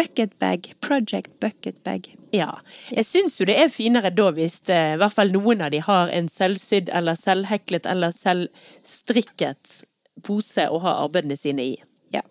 [0.01, 0.71] Bucketbag.
[0.81, 2.09] Project bucketbag.
[2.33, 2.49] Ja.
[2.89, 5.81] Jeg syns jo det er finere da hvis eh, i hvert fall noen av de
[5.85, 9.81] har en selvsydd eller selvheklet eller selvstrikket
[10.25, 11.75] pose å ha arbeidene sine i.
[12.15, 12.23] Ja.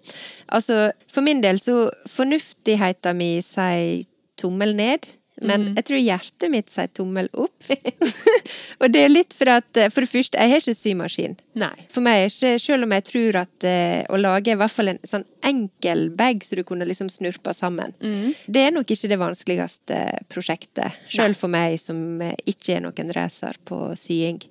[0.53, 4.03] Altså, for min del så Fornuftigheta mi sier
[4.41, 5.07] tommel ned,
[5.41, 7.71] men jeg tror hjertet mitt sier tommel opp.
[8.81, 11.37] og det er litt for at For det første, jeg har ikke symaskin.
[11.61, 11.73] Nei.
[11.93, 14.93] For meg er ikke, selv om jeg tror at eh, å lage i hvert fall
[14.93, 17.95] en sånn enkel bag så du kunne liksom snurpa sammen,
[18.47, 20.01] det er nok ikke det vanskeligste
[20.33, 21.01] prosjektet.
[21.11, 24.43] Selv for meg som eh, ikke er noen racer på sying.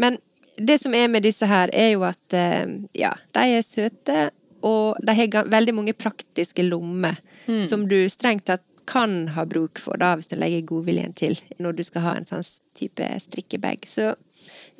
[0.00, 0.20] Men
[0.60, 4.30] det som er med disse her, er jo at eh, ja, de er søte,
[4.66, 7.16] og de har veldig mange praktiske lommer
[7.64, 11.78] som du strengt tatt kan ha bruk for, da, hvis du legger godviljen til når
[11.78, 13.86] du skal ha en sånn type strikkebag.
[13.86, 14.14] Så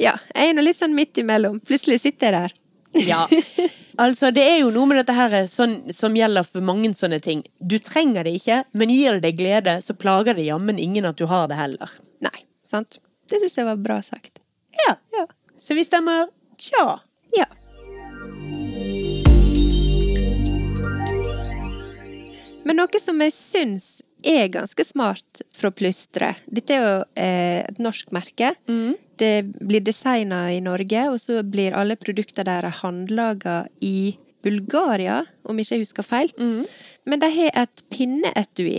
[0.00, 1.60] ja, jeg er nå litt sånn midt imellom.
[1.66, 2.58] Plutselig sitter jeg der.
[3.06, 3.26] Ja.
[4.00, 7.42] Altså, det er jo noe med dette her sånn, som gjelder for mange sånne ting.
[7.60, 11.20] Du trenger det ikke, men gir det deg glede, så plager det jammen ingen at
[11.20, 11.92] du har det heller.
[12.24, 13.02] Nei, sant?
[13.28, 14.40] Det syns jeg var bra sagt.
[14.86, 14.96] Ja.
[15.12, 15.26] Ja.
[15.60, 16.86] Så vi stemmer tja.
[17.36, 17.50] Ja.
[22.70, 23.86] Men noe som jeg syns
[24.22, 28.52] er ganske smart fra Plystre Dette er jo eh, et norsk merke.
[29.18, 34.14] Det blir designa i Norge, og så blir alle produktene deres håndlaga i
[34.46, 36.30] Bulgaria, om ikke jeg husker feil.
[37.10, 38.78] Men de har et pinneetui.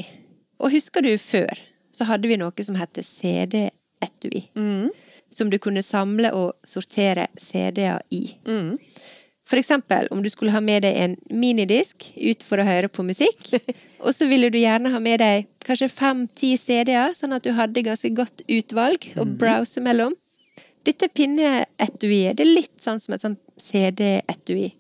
[0.64, 1.52] Og husker du før,
[1.92, 4.48] så hadde vi noe som heter CD-etui.
[5.36, 8.24] Som du kunne samle og sortere CD-er i.
[9.52, 13.04] For eksempel om du skulle ha med deg en minidisk ut for å høre på
[13.04, 13.50] musikk,
[14.06, 17.84] og så ville du gjerne ha med deg kanskje fem-ti CD-er, sånn at du hadde
[17.84, 20.16] ganske godt utvalg å browse mellom.
[20.88, 24.72] Dette pinneetuiet det er litt sånn som et sånn CD-etui.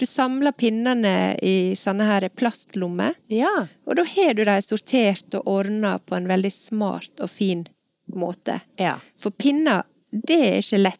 [0.00, 3.66] Du samler pinnene i sånne her plastlommer, Ja.
[3.88, 7.66] og da har du dem sortert og ordna på en veldig smart og fin
[8.12, 8.60] måte.
[8.80, 8.98] Ja.
[9.20, 10.99] For pinner, det er ikke lett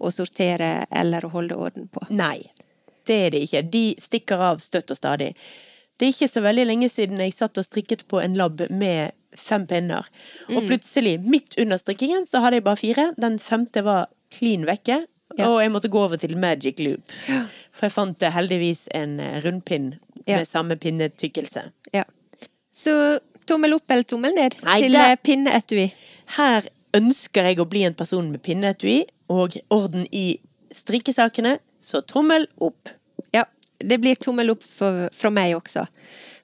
[0.00, 2.06] å sortere eller å holde orden på.
[2.10, 2.50] Nei,
[3.06, 3.62] det er det ikke.
[3.70, 5.34] De stikker av støtt og stadig.
[5.96, 9.12] Det er ikke så veldig lenge siden jeg satt og strikket på en lab med
[9.36, 10.04] fem pinner.
[10.52, 13.06] Og plutselig, midt under strikkingen, så hadde jeg bare fire.
[13.20, 15.04] Den femte var klin vekke,
[15.38, 15.48] Ja.
[15.50, 17.02] og jeg måtte gå over til magic loop.
[17.72, 20.38] For jeg fant heldigvis en eh, rundpinn Ja.
[20.38, 21.70] med samme pinnetykkelse.
[21.92, 22.04] Ja.
[22.72, 25.92] Så tommel opp eller tommel ned Nei, til det- eh, pinneetui?
[26.36, 26.62] Her
[26.96, 30.38] ønsker jeg å bli en person med pinneetui og orden i
[30.74, 32.90] strikkesakene, så tommel opp.
[33.34, 33.44] Ja,
[33.78, 35.86] det blir tommel opp for, fra meg også.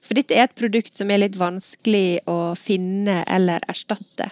[0.03, 4.29] For dette er et produkt som er litt vanskelig å finne eller erstatte.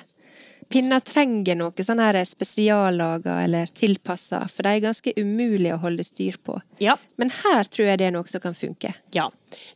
[0.71, 6.05] Pinner trenger noe sånn her spesiallaga eller tilpassa, for de er ganske umulig å holde
[6.07, 6.61] styr på.
[6.79, 6.95] Ja.
[7.19, 8.93] Men her tror jeg det er noe som kan funke.
[9.11, 9.27] Ja.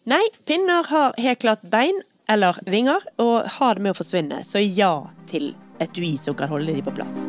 [0.08, 2.00] Nei, pinner har helt klart bein
[2.32, 4.40] eller vinger, og har det med å forsvinne.
[4.48, 4.94] Så ja
[5.30, 7.26] til etui som kan holde de på plass.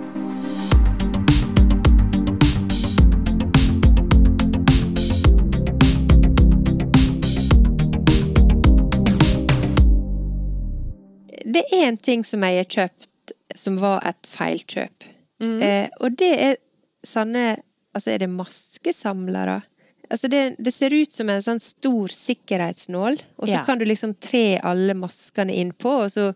[11.47, 15.07] Det er en ting som jeg har kjøpt som var et feilkjøp.
[15.41, 15.57] Mm.
[15.63, 16.61] Eh, og det er
[17.07, 17.57] sånne
[17.97, 19.63] Altså, er det maskesamlere?
[20.11, 23.65] Altså, det, det ser ut som en sånn stor sikkerhetsnål, og så Ja.
[23.67, 26.29] kan du liksom tre alle maskene innpå, og så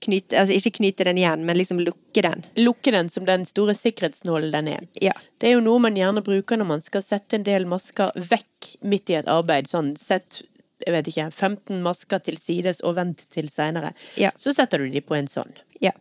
[0.00, 2.44] knyte Altså ikke knyte den igjen, men liksom lukke den.
[2.56, 4.86] Lukke den som den store sikkerhetsnålen den er.
[5.00, 5.12] Ja.
[5.38, 8.76] Det er jo noe man gjerne bruker når man skal sette en del masker vekk
[8.82, 9.68] midt i et arbeid.
[9.68, 10.42] Sånn sett
[10.86, 13.92] jeg vet ikke, 15 masker til sides og vent til seinere.
[14.16, 14.30] Ja.
[14.40, 15.52] Så setter du de på en sånn.
[15.84, 15.92] Ja.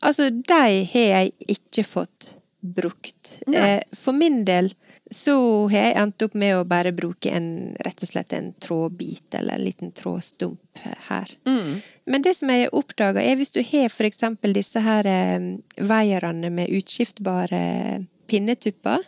[0.00, 3.40] Altså, de har jeg ikke fått brukt.
[3.52, 4.70] Eh, for min del
[5.10, 5.34] så
[5.70, 9.54] har jeg endt opp med å bare bruke en, rett og slett en trådbit, eller
[9.54, 11.30] en liten trådstump her.
[12.06, 15.46] Men det som jeg har oppdaga, er hvis du har for eksempel disse her eh,
[15.78, 19.06] veierne med utskiftbare pinnetupper,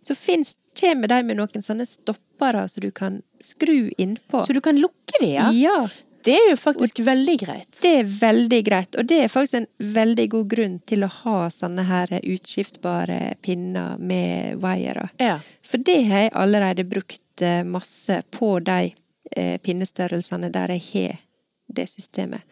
[0.00, 4.44] så finnes, kommer de med noen sånne stoppere som du kan skru innpå.
[4.46, 5.50] Så du kan lukke de, ja?
[5.54, 5.78] Ja.
[6.24, 7.68] Det er jo faktisk veldig greit.
[7.82, 11.36] Det er veldig greit, og det er faktisk en veldig god grunn til å ha
[11.52, 15.08] sånne her utskiftbare pinner med wire.
[15.22, 15.38] Ja.
[15.64, 18.90] For det har jeg allerede brukt eh, masse på de
[19.36, 21.16] eh, pinnestørrelsene der jeg har
[21.78, 22.44] det systemet.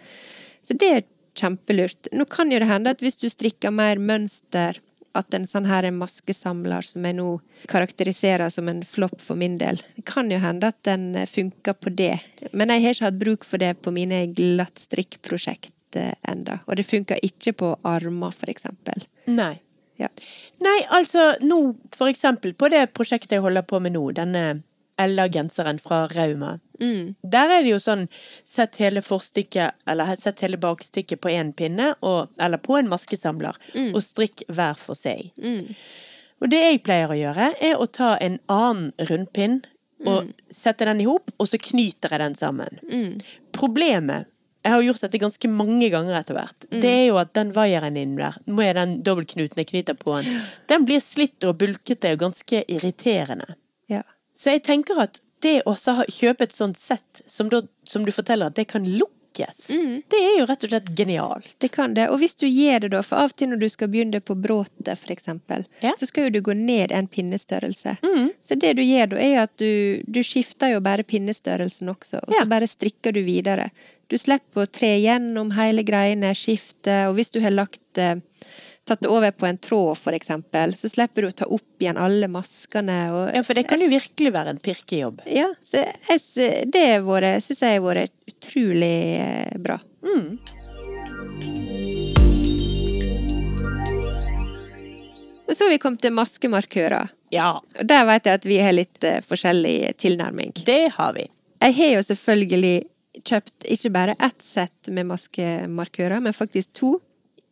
[0.63, 2.11] Så det er kjempelurt.
[2.17, 4.79] Nå kan jo det hende at hvis du strikker mer mønster,
[5.19, 7.29] at en sånn her maskesamler som jeg nå
[7.71, 11.77] karakteriserer som en flopp for min del, det kan jo hende at den eh, funker
[11.79, 12.15] på det.
[12.53, 16.61] Men jeg har ikke hatt bruk for det på mine glattstrikkprosjekt eh, enda.
[16.67, 19.07] Og det funker ikke på armer, for eksempel.
[19.31, 19.57] Nei.
[19.97, 20.11] Ja.
[20.61, 21.61] Nei, altså nå,
[21.97, 24.43] for eksempel på det prosjektet jeg holder på med nå, denne
[24.99, 26.59] Ella-genseren fra Rauma.
[27.23, 28.07] Der er det jo sånn
[28.45, 33.57] sett hele forstykket, eller sett hele bakstykket på én pinne, og, eller på en maskesamler,
[33.95, 35.33] og strikk hver for seg.
[36.41, 39.63] Og det jeg pleier å gjøre, er å ta en annen rundpinn
[40.05, 42.81] og sette den i hop, og så knyter jeg den sammen.
[43.57, 44.29] Problemet
[44.67, 46.65] jeg har gjort dette ganske mange ganger etter hvert.
[46.83, 50.41] Det er jo at den vaieren inni der, med den dobbeltknuten jeg knyter på den,
[50.67, 53.55] den blir slitt og bulkete og ganske irriterende.
[54.37, 58.51] Så jeg tenker at det å kjøpe et sånt sett, som, da, som du forteller
[58.51, 59.67] at det kan lukkes,
[60.09, 61.51] det er jo rett og slett genialt.
[61.61, 62.07] Det kan det.
[62.09, 64.33] Og hvis du gjør det, da, for av og til når du skal begynne på
[64.41, 65.93] bråtet, for eksempel, Ja.
[66.01, 67.99] så skal jo du gå ned en pinnestørrelse.
[68.49, 72.23] Så det du gjør da, er jo at du, du skifter jo bare pinnestørrelsen også,
[72.25, 72.41] og Ja.
[72.45, 73.71] så bare strikker du videre.
[74.09, 78.17] Du slipper å tre gjennom hele greiene, skifte, og hvis du har lagt eh,
[78.87, 81.99] Tatt det over på en tråd, for eksempel, så slipper du å ta opp igjen
[81.99, 82.99] alle maskene.
[83.11, 85.25] Og Ja, for det kan jo virkelig være en pirkejobb.
[85.27, 86.21] Ja, så jeg,
[86.71, 86.85] det
[87.43, 89.81] syns jeg har vært utrolig eh, bra.
[95.47, 97.11] Og så har vi kommet til maskemarkører.
[97.35, 100.55] Ja, Og der vet jeg at vi har litt eh, forskjellig tilnærming.
[100.63, 101.27] det har vi.
[101.59, 102.77] Jeg har jo selvfølgelig
[103.27, 107.01] kjøpt ikke bare ett sett med maskemarkører, men faktisk to.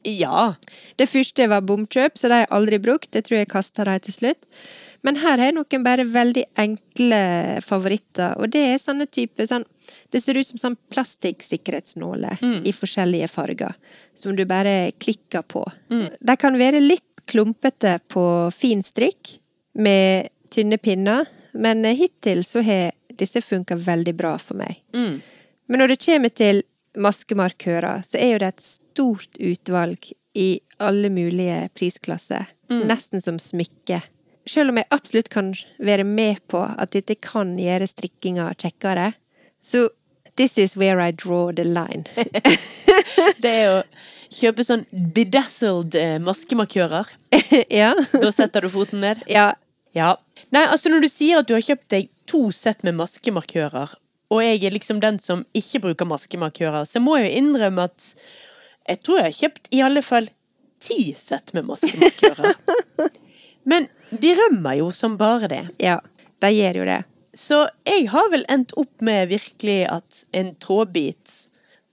[0.05, 0.55] Ja.
[0.97, 3.11] Det første var bomkjøp, så de har jeg aldri brukt.
[3.15, 4.49] Jeg tror jeg kasta de til slutt.
[5.05, 7.21] Men her har jeg noen bare veldig enkle
[7.65, 9.67] favoritter, og det er sånne type sånn
[10.11, 13.75] Det ser ut som sånn plastikksikkerhetsnåler i forskjellige farger,
[14.17, 15.61] som du bare klikker på.
[16.21, 19.39] De kan være litt klumpete på fin strikk,
[19.75, 24.81] med tynne pinner, men hittil så har disse funka veldig bra for meg.
[25.69, 26.63] Men når det kommer til
[26.97, 32.51] maskemarkører, så er jo det et stort utvalg i alle mulige prisklasser.
[32.71, 34.01] Nesten som smykke.
[34.51, 39.13] Selv om jeg absolutt kan være med på at dette kan gjøre strikkinga kjekkere,
[39.65, 39.89] så
[40.37, 42.05] this is where I draw the line.
[43.43, 43.83] Det er å
[44.35, 44.85] kjøpe sånn
[45.15, 47.13] bedazzled eh, maskemarkører.
[47.81, 47.93] ja.
[48.13, 49.25] Da setter du foten ned.
[49.31, 49.53] ja.
[49.95, 50.17] Ja.
[50.51, 53.93] Nei, altså når du sier at du har kjøpt deg to sett med maskemarkører,
[54.35, 58.11] og jeg er liksom den som ikke bruker maskemarkører, så må jeg jo innrømme at
[58.89, 60.29] jeg tror jeg har kjøpt i alle fall
[60.85, 62.55] ti sett med maskemarkører.
[63.71, 65.63] Men de rømmer jo som bare det.
[65.81, 65.99] Ja.
[66.45, 66.99] De gjør jo det.
[67.35, 71.33] Så jeg har vel endt opp med virkelig at en trådbit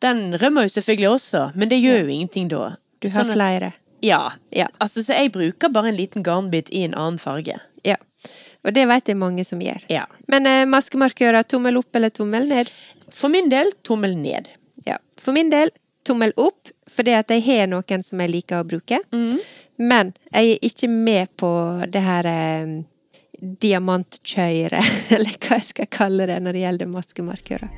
[0.03, 2.75] Den rømmer jo selvfølgelig også, men det gjør jo ingenting da.
[3.01, 3.71] Du har Sånn at- flere.
[4.01, 4.31] Ja.
[4.49, 4.67] Ja.
[4.81, 7.59] Altså, så jeg bruker bare en liten garnbit i en annen farge.
[7.85, 7.95] Ja.
[8.65, 9.85] Og det vet jeg mange som gjør.
[9.91, 10.05] Ja.
[10.31, 12.71] Men eh, maskemarkører, tommel opp eller tommel ned?
[13.11, 14.51] For min del, tommel ned.
[14.85, 14.99] Ja.
[15.21, 15.73] For min del,
[16.07, 19.01] tommel opp, fordi at jeg har noen som jeg liker å bruke.
[19.81, 21.51] Men jeg er ikke med på
[21.91, 22.79] det her eh,
[23.41, 27.69] diamantkjøret, eller hva jeg skal kalle det når det gjelder maskemarkører.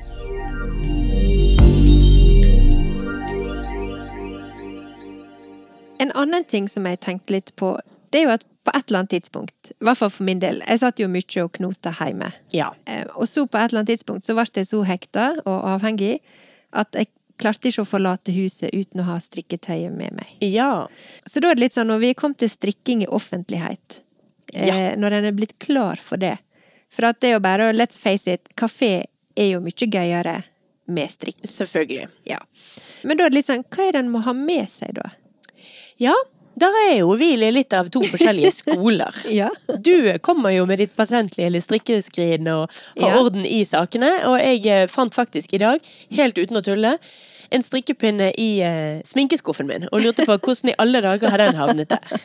[6.04, 7.78] En annen ting som jeg tenkte litt på,
[8.12, 10.62] det er jo at på et eller annet tidspunkt, i hvert fall for min del,
[10.66, 12.30] jeg satt jo mye og knota hjemme.
[12.52, 12.70] Ja.
[12.86, 16.20] Eh, Og så på et eller annet tidspunkt så ble jeg så hekta og avhengig
[16.72, 17.08] at jeg
[17.38, 20.26] klarte ikke å forlate huset uten å ha strikketøyet med meg.
[20.40, 20.86] Ja.
[21.26, 24.00] Så da er det litt sånn, når vi kom til strikking i offentlighet,
[24.54, 24.94] eh, Ja.
[24.96, 26.38] når en er blitt klar for det
[26.90, 29.02] For at det er jo bare, å- let's face it, kafé
[29.36, 30.44] er jo mye gøyere
[30.86, 31.40] med strikk.
[31.42, 32.06] Selvfølgelig.
[32.24, 32.38] Ja.
[33.02, 35.10] Men da er det litt sånn, hva er det en må ha med seg, da?
[35.98, 36.14] Ja,
[36.60, 39.14] der er jo vi litt av to forskjellige skoler.
[39.32, 39.50] Ja.
[39.78, 39.94] Du
[40.24, 43.20] kommer jo med ditt patentlige eller strikkeskrin og har Ja.
[43.20, 45.80] orden i sakene, og jeg eh, fant faktisk i dag,
[46.14, 46.98] helt uten å tulle,
[47.54, 51.60] en strikkepinne i eh, sminkeskuffen min, og lurte på hvordan i alle dager har den
[51.60, 52.18] havnet der.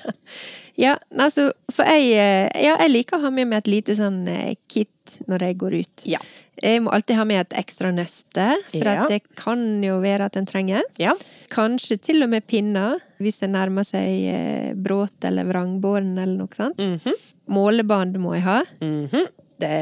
[0.80, 4.22] Ja, altså, for jeg, eh, ja, jeg liker å ha med meg et lite sånn
[4.32, 6.04] eh, kit når jeg går ut.
[6.08, 6.22] Ja.
[6.64, 9.08] Jeg må alltid ha med et ekstra nøste, for Ja.
[9.12, 10.86] det kan jo være at en trenger.
[11.02, 11.18] Ja.
[11.52, 16.56] Kanskje til og med pinner, hvis en nærmer seg eh, bråt eller vrangbåren eller noe
[16.56, 16.80] sånt.
[16.80, 17.20] Mhm.
[17.52, 18.62] Målebånd må jeg ha.
[18.80, 19.28] Mhm.
[19.60, 19.76] det,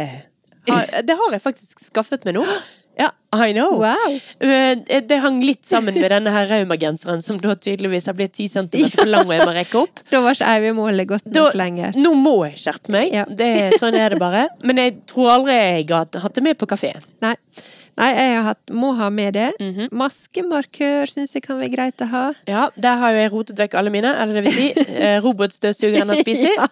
[0.71, 2.47] har, det har jeg faktisk skaffet meg nå.
[3.35, 3.79] I know.
[3.81, 4.13] Wow!
[4.39, 8.47] Eh, Det hang litt sammen med denne her raumagenseren, som da tydeligvis har blitt 10
[8.53, 9.99] cm for lang og jeg må rekke opp.
[10.11, 11.91] Da var ikke Eivind-målet godt Da, lenger.
[11.99, 13.11] nå må jeg skjerpe meg.
[13.13, 13.25] Ja.
[13.27, 13.49] Det,
[13.81, 14.45] sånn er det bare.
[14.67, 16.93] Men jeg tror aldri jeg har hatt det med på kafé.
[17.25, 17.35] Nei.
[17.97, 19.47] Nei, jeg har hatt, må ha med det.
[19.59, 19.87] Mhm.
[19.97, 22.25] Maskemarkør syns jeg kan være greit å ha.
[22.47, 24.11] Ja, der har jo jeg rotet vekk alle mine.
[24.21, 26.53] Eller det vil si, eh, robotstøvsugeren har spist i.
[26.55, 26.67] Ja.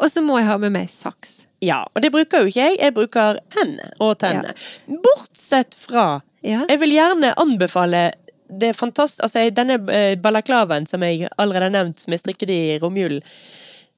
[0.00, 1.46] Og så må jeg ha med meg saks.
[1.60, 2.78] Ja, og det bruker jo ikke jeg.
[2.80, 4.54] Jeg bruker hendene og tennene.
[4.88, 6.62] Bortsett fra Ja.
[6.70, 8.12] Jeg vil gjerne anbefale
[8.60, 9.20] det fantast...
[9.20, 13.20] Altså, denne eh, balaklavaen som jeg allerede har nevnt, som jeg strikket i romjulen.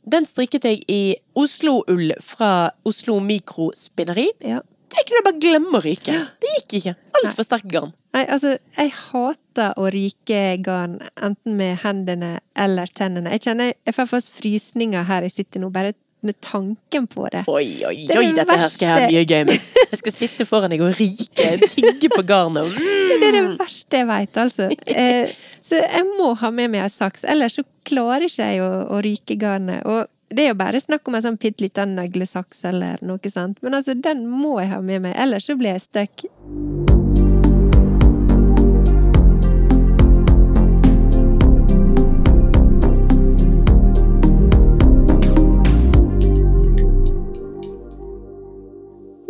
[0.02, 4.26] Den strikket jeg i Oslo-ull fra Oslo Mikrospinneri.
[4.42, 4.58] Ja.
[4.92, 6.18] Jeg kunne bare glemme å ryke.
[6.42, 6.94] Det gikk ikke.
[7.22, 7.94] Altfor sterkt garn.
[8.12, 13.32] Nei, altså, jeg hater å ryke garn, enten med hendene eller tennene.
[13.38, 17.44] Jeg kjenner jeg får frysninger her jeg sitter nå, bare med tanken på det.
[17.50, 19.68] Oi, oi, Det oi, det dette her skal jeg ha mye gøy med.
[19.92, 22.70] Jeg skal sitte foran deg og ryke, tygge på garnet.
[22.70, 23.12] Mm.
[23.12, 24.70] Det er det verste jeg veit, altså.
[24.86, 28.70] Eh, så jeg må ha med meg en saks, ellers så klarer ikke jeg å,
[28.94, 29.84] å ryke garnet.
[29.84, 33.60] Og det er jo bare snakk om en sånn bitte liten neglesaks eller noe sånt,
[33.60, 37.01] men altså, den må jeg ha med meg, ellers så blir jeg stuck.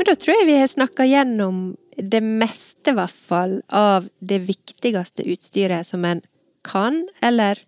[0.02, 1.58] Men da tror jeg vi har snakka gjennom
[1.94, 6.24] det meste, i hvert fall, av det viktigste utstyret som en
[6.66, 7.60] kan, eller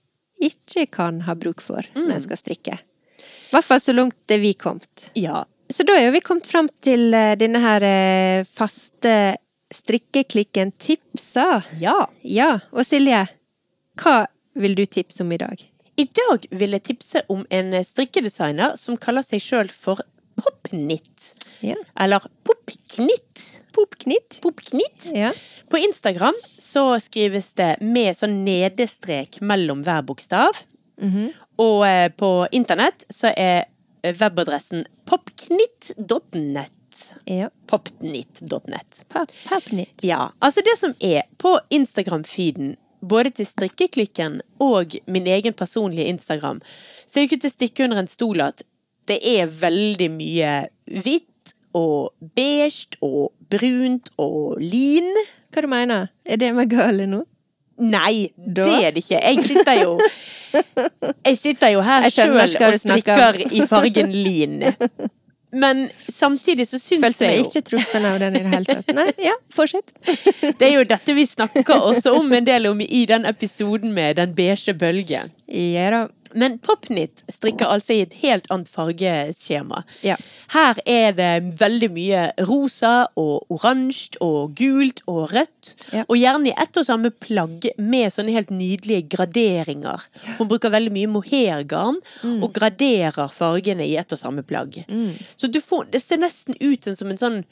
[0.42, 2.74] ikke kan ha bruk for når en skal strikke.
[3.22, 5.04] I hvert fall så langt det vi kommet.
[5.14, 5.44] Ja.
[5.70, 9.14] Så da er vi kommet fram til eh, denne her eh, faste
[9.70, 11.62] strikkeklikken tipsa.
[11.78, 12.00] ja.
[12.26, 13.28] Ja, og Silje,
[14.02, 14.16] hva
[14.58, 15.62] vil du tipse om i dag?
[15.94, 20.02] I dag vil jeg tipse om en strikkedesigner som kaller seg sjøl for
[20.36, 21.34] Popknitt.
[21.60, 21.76] Ja.
[22.00, 23.42] Eller Popknitt.
[23.74, 24.38] Popknitt?
[24.42, 25.08] Popknitt.
[25.14, 25.32] Ja.
[25.68, 30.64] På Instagram så skrives det med sånn nedestrek mellom hver bokstav.
[31.02, 31.30] Mhm.
[31.62, 33.64] Og eh, på internett så er
[34.18, 36.70] webadressen popknitt.net.
[37.24, 37.48] ja.
[37.66, 39.04] Popknitt.net.
[39.08, 40.02] Pa- Popknitt.
[40.02, 46.60] Ja, altså det som er på Instagram-feeden, både til strikkeklikken og min egen personlige Instagram,
[47.06, 48.62] så er jo ikke til å stikke under en stol at
[49.10, 50.52] det er veldig mye
[51.04, 55.10] hvitt og beige og brunt og lin.
[55.54, 57.24] Hva du mener Er det meg gale nå?
[57.82, 58.62] Nei, Da?
[58.62, 59.18] det er det ikke.
[59.18, 59.98] Jeg sitter jo
[61.26, 64.60] Jeg sitter jo her sjøl og strikker i fargen lin.
[65.54, 68.64] Men samtidig så syns Følte meg jeg jo ikke truffet av den i det hele
[68.78, 68.88] tatt.
[68.96, 69.92] Nei, ja, fortsett.
[70.58, 74.16] Det er jo dette vi snakker også om en del om i den episoden med
[74.18, 75.30] den beige bølgen.
[75.50, 76.02] Ja da.
[76.34, 79.82] Men Popnit strikker altså i et helt annet fargeskjema.
[80.02, 80.16] Ja.
[80.54, 81.30] Her er det
[81.60, 85.74] veldig mye rosa og oransje og gult og rødt.
[85.94, 86.04] Ja.
[86.08, 90.02] Og gjerne i ett og samme plagg med sånne helt nydelige graderinger.
[90.38, 92.42] Hun bruker veldig mye mohairgarn Mm.
[92.42, 94.80] og graderer fargene i ett og samme plagg.
[95.36, 97.44] Så du får, det ser nesten ut som en sånn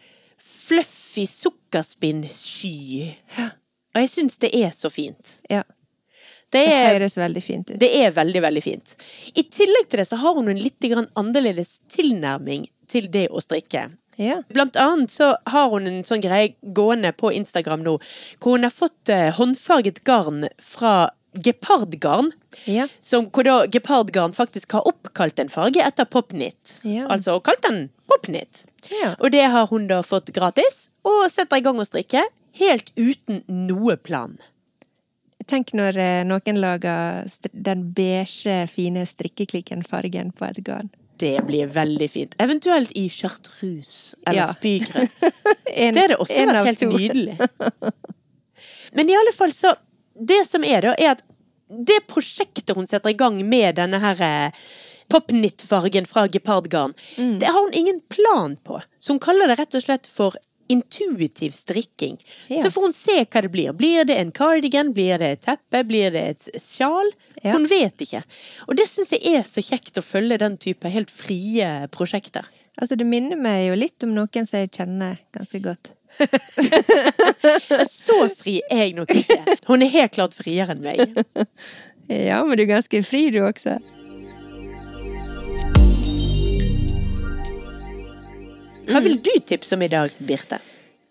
[0.42, 3.14] fluffy sukkerspinnsky.
[3.94, 5.40] Og jeg syns det er så fint.
[5.50, 5.62] Ja.
[6.52, 7.78] Det Det er, høres veldig fint ut.
[7.80, 8.94] det er veldig, veldig fint.
[9.34, 10.84] I tillegg til det så har hun en litt
[11.16, 13.86] annerledes tilnærming til det å strikke.
[14.20, 14.42] Ja.
[14.52, 17.96] Blant annet så har hun en sånn greie gående på Instagram nå,
[18.42, 22.28] hvor hun har fått eh, håndfarget garn fra gepardgarn.
[22.68, 22.86] Ja.
[23.00, 26.80] Som, hvor da gepardgarn faktisk har oppkalt en farge etter popnit.
[26.84, 27.06] Ja.
[27.08, 28.66] Altså kalt den popnit.
[28.92, 29.14] Ja.
[29.18, 32.26] Og det har hun da fått gratis, og setter i gang å strikke.
[32.60, 34.36] Helt uten noe plan.
[35.48, 40.90] Tenk når eh, noen lager den beige, fine strikkeklikken-fargen på et garn.
[41.22, 42.32] Det blir veldig fint.
[42.42, 44.46] Eventuelt i chartreuse eller Ja.
[44.52, 45.08] spygrønn.
[45.66, 46.88] Det hadde også vært helt to.
[46.90, 47.36] nydelig.
[48.96, 49.74] Men i alle fall så
[50.12, 51.22] Det som er, da, er at
[51.72, 54.50] det prosjektet hun setter i gang med denne her eh,
[55.08, 57.38] popknittfargen fra gepardgarn, Mm.
[57.40, 58.82] det har hun ingen plan på.
[59.00, 60.36] Så hun kaller det rett og slett for
[60.68, 62.18] intuitiv strikking.
[62.48, 62.62] Ja.
[62.62, 63.72] Så får hun se hva det blir.
[63.76, 64.92] Blir det en cardigan?
[64.96, 65.84] Blir det et teppe?
[65.88, 67.12] Blir det et sjal?
[67.42, 67.54] Ja.
[67.56, 68.22] Hun vet ikke.
[68.68, 72.46] Og det syns jeg er så kjekt å følge den type helt frie prosjekter.
[72.80, 75.92] Altså, det minner meg jo litt om noen som jeg kjenner ganske godt.
[77.88, 79.38] Så fri er jeg nok ikke.
[79.68, 81.02] Hun er helt klart friere enn meg.
[82.12, 83.76] Ja, men du er ganske fri, du også.
[88.92, 90.58] Hva vil du tipse om i dag, Birte?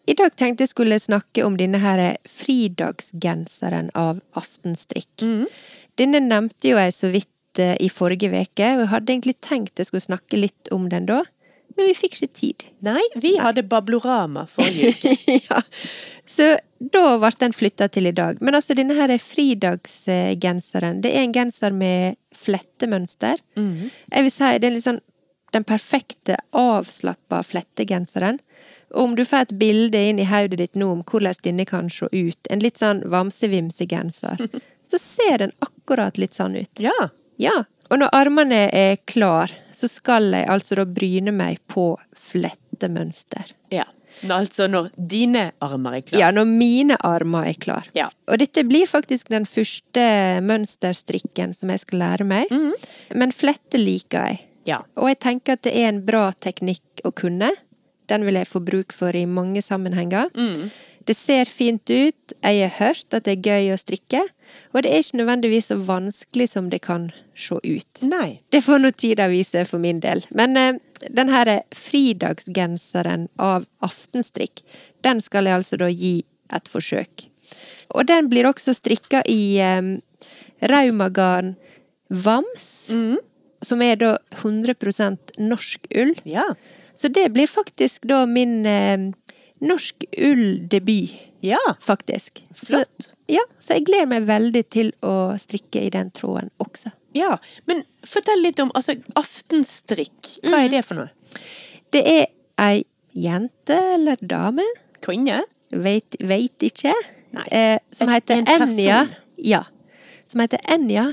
[0.10, 5.24] I dag tenkte jeg skulle snakke om denne her fridagsgenseren av Aftenstrikk.
[5.98, 9.82] Denne nevnte jo jeg så vidt eh, i forrige uke, og jeg hadde egentlig tenkt
[9.82, 11.22] jeg skulle snakke litt om den da,
[11.78, 12.66] men vi fikk ikke tid.
[12.86, 15.16] Nei, vi hadde Bablorama forrige uke.
[15.50, 15.62] ja.
[16.28, 18.42] Så da ble den flytta til i dag.
[18.42, 23.42] Men altså, denne her fridagsgenseren, det er en genser med flettemønster.
[24.12, 25.02] Jeg vil si det er litt sånn
[25.52, 28.40] den perfekte avslappa flettegenseren.
[28.96, 32.08] Om du får et bilde inn i hodet ditt nå om hvordan denne kan se
[32.12, 34.42] ut, en litt sånn vamsevimse-genser,
[34.90, 36.84] så ser den akkurat litt sånn ut.
[36.84, 37.10] Ja.
[37.42, 37.64] Ja.
[37.92, 43.56] Og når armene er klar, så skal jeg altså da bryne meg på flettemønster.
[43.72, 43.88] ja.
[44.28, 46.20] Altså når dine armer er klare.
[46.20, 47.86] Ja, når mine armer er klar.
[47.96, 48.10] Ja.
[48.28, 50.04] Og dette blir faktisk den første
[50.44, 52.52] mønsterstrikken som jeg skal lære meg.
[53.16, 54.42] Men flette liker jeg.
[54.68, 54.84] Ja.
[55.00, 57.52] Og jeg tenker at det er en bra teknikk å kunne.
[58.12, 60.30] Den vil jeg få bruk for i mange sammenhenger.
[61.08, 64.22] Det ser fint ut, jeg har hørt at det er gøy å strikke,
[64.76, 68.02] og det er ikke nødvendigvis så vanskelig som det kan se ut.
[68.06, 68.42] Nei.
[68.54, 70.22] Det får nå tida vise for min del.
[70.36, 70.78] Men eh,
[71.10, 74.62] den her fridagsgenseren av Aftenstrikk,
[75.02, 76.20] den skal jeg altså da gi
[76.54, 77.26] et forsøk.
[77.96, 79.82] Og den blir også strikka i eh,
[80.70, 81.56] raumagarn
[82.12, 82.92] Vams,
[83.62, 86.16] som er da 100% norsk ull.
[86.26, 86.48] Ja.
[86.96, 89.12] Så det blir faktisk da min eh,
[89.62, 91.58] norsk ulldebut, Ja.
[91.82, 92.44] faktisk.
[92.54, 93.02] Flott.
[93.02, 96.92] Så, ja, så jeg gleder meg veldig til å strikke i den tråden også.
[97.18, 97.38] Ja.
[97.66, 100.36] Men fortell litt om altså, aftenstrikk.
[100.46, 101.10] Hva er det for noe?
[101.92, 102.28] Det er
[102.62, 102.84] ei
[103.18, 104.64] jente eller dame,
[105.04, 105.42] Kvinne?
[105.72, 106.94] veit, veit ikke,
[107.34, 107.46] Nei.
[107.52, 108.70] eh, som Et- heter en person.
[108.78, 109.08] Enja.
[109.38, 109.64] Ja.
[110.32, 111.10] Som heter Enja.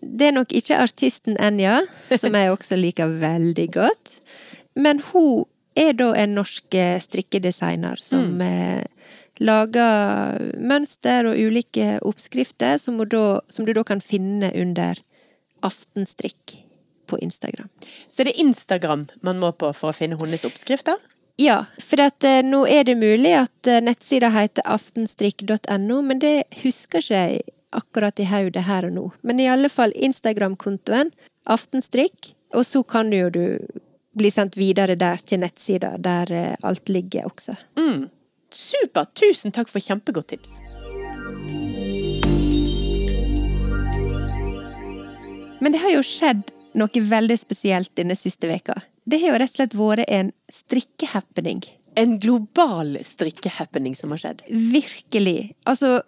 [0.00, 1.78] Det er nok ikke artisten Enja,
[2.20, 4.18] som jeg også liker veldig godt.
[4.76, 5.46] Men hun
[5.78, 8.82] er da en norsk eh, strikkedesigner som mm.
[9.40, 15.00] lager mønster og ulike oppskrifter som, da, som du da kan finne under
[15.62, 16.58] Aftenstrikk
[17.06, 17.68] på Instagram.
[18.08, 21.00] Så det er Instagram man må på for å finne hennes oppskrifter?
[21.40, 26.42] Ja, for at, eh, nå er det mulig at eh, nettsida heter aftenstrikk.no, men det
[26.66, 29.04] husker ikke jeg akkurat i hodet her og nå.
[29.22, 31.12] Men i alle fall Instagram-kontoen
[31.50, 33.44] aftenstrikk, og så kan du jo du
[34.12, 37.56] bli sendt videre der til nettsida der eh, alt ligger også.
[37.80, 38.10] Mm.
[38.52, 39.14] Supert!
[39.16, 40.58] Tusen takk for kjempegodt tips.
[45.62, 48.76] Men det har jo skjedd noe veldig spesielt denne siste veka.
[49.04, 51.62] Det har jo rett og slett vært en strikkehappening.
[51.94, 54.42] En global strikkehappening som har skjedd.
[54.48, 55.52] Virkelig.
[55.68, 56.00] Altså,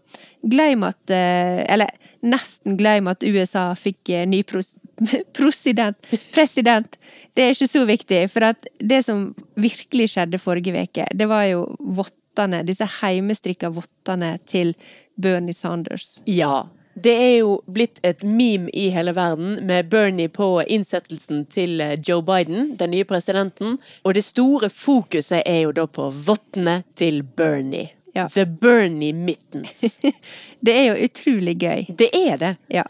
[0.43, 1.93] glem at eh, Eller
[2.24, 4.76] nesten glem at USA fikk eh, ny pros
[5.37, 5.99] president.
[6.35, 6.97] President.
[7.35, 9.26] Det er ikke så viktig, for at det som
[9.61, 14.72] virkelig skjedde forrige uke, det var jo vottene, disse heimestrikka vottene til
[15.20, 16.20] Bernie Sanders.
[16.30, 16.64] Ja.
[16.95, 21.97] Det er jo blitt et meme i hele verden med Bernie på innsettelsen til eh,
[21.99, 23.79] Joe Biden, den nye presidenten.
[24.05, 27.91] Og det store fokuset er jo da på vottene til Bernie.
[28.15, 28.29] Ja.
[28.31, 30.01] The Bernie Mittens.
[30.65, 31.89] Det er jo utrolig gøy.
[31.99, 32.53] Det er det.
[32.71, 32.85] Ja.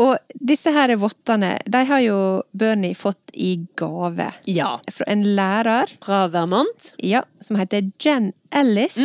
[0.00, 2.18] Og disse her vottene, de har jo
[2.56, 4.30] Bernie fått i gave.
[4.46, 4.76] Ja.
[4.90, 6.92] Fra en lærer Fra Vermont.
[7.02, 8.98] Ja, som heter Jen Ellis.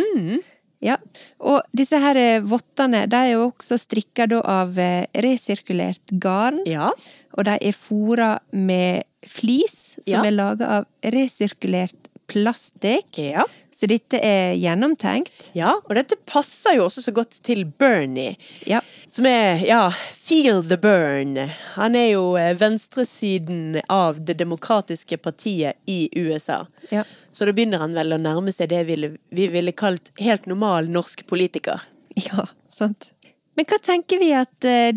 [0.83, 0.97] Ja,
[1.39, 6.59] og disse her eh, vottene de er jo også strikka av eh, resirkulert garn.
[6.67, 6.91] Ja.
[7.37, 10.25] Og de er fora med flis, som Ja.
[10.25, 11.95] er laga av resirkulert
[12.27, 13.17] plastikk.
[13.17, 13.43] Ja.
[13.73, 15.51] Så dette er gjennomtenkt.
[15.53, 15.75] ja.
[15.89, 18.35] Og dette passer jo også så godt til Bernie.
[18.65, 18.81] Ja.
[19.07, 21.37] Som er, ja, feel the burn.
[21.75, 26.65] Han er jo eh, venstresiden av det demokratiske partiet i USA.
[26.89, 27.03] Ja.
[27.31, 30.49] Så da begynner han vel å nærme seg det vi ville, vi ville kalt helt
[30.49, 31.85] normal norsk politiker.
[32.15, 33.11] Ja, sant.
[33.55, 34.91] Men hva tenker vi at eh,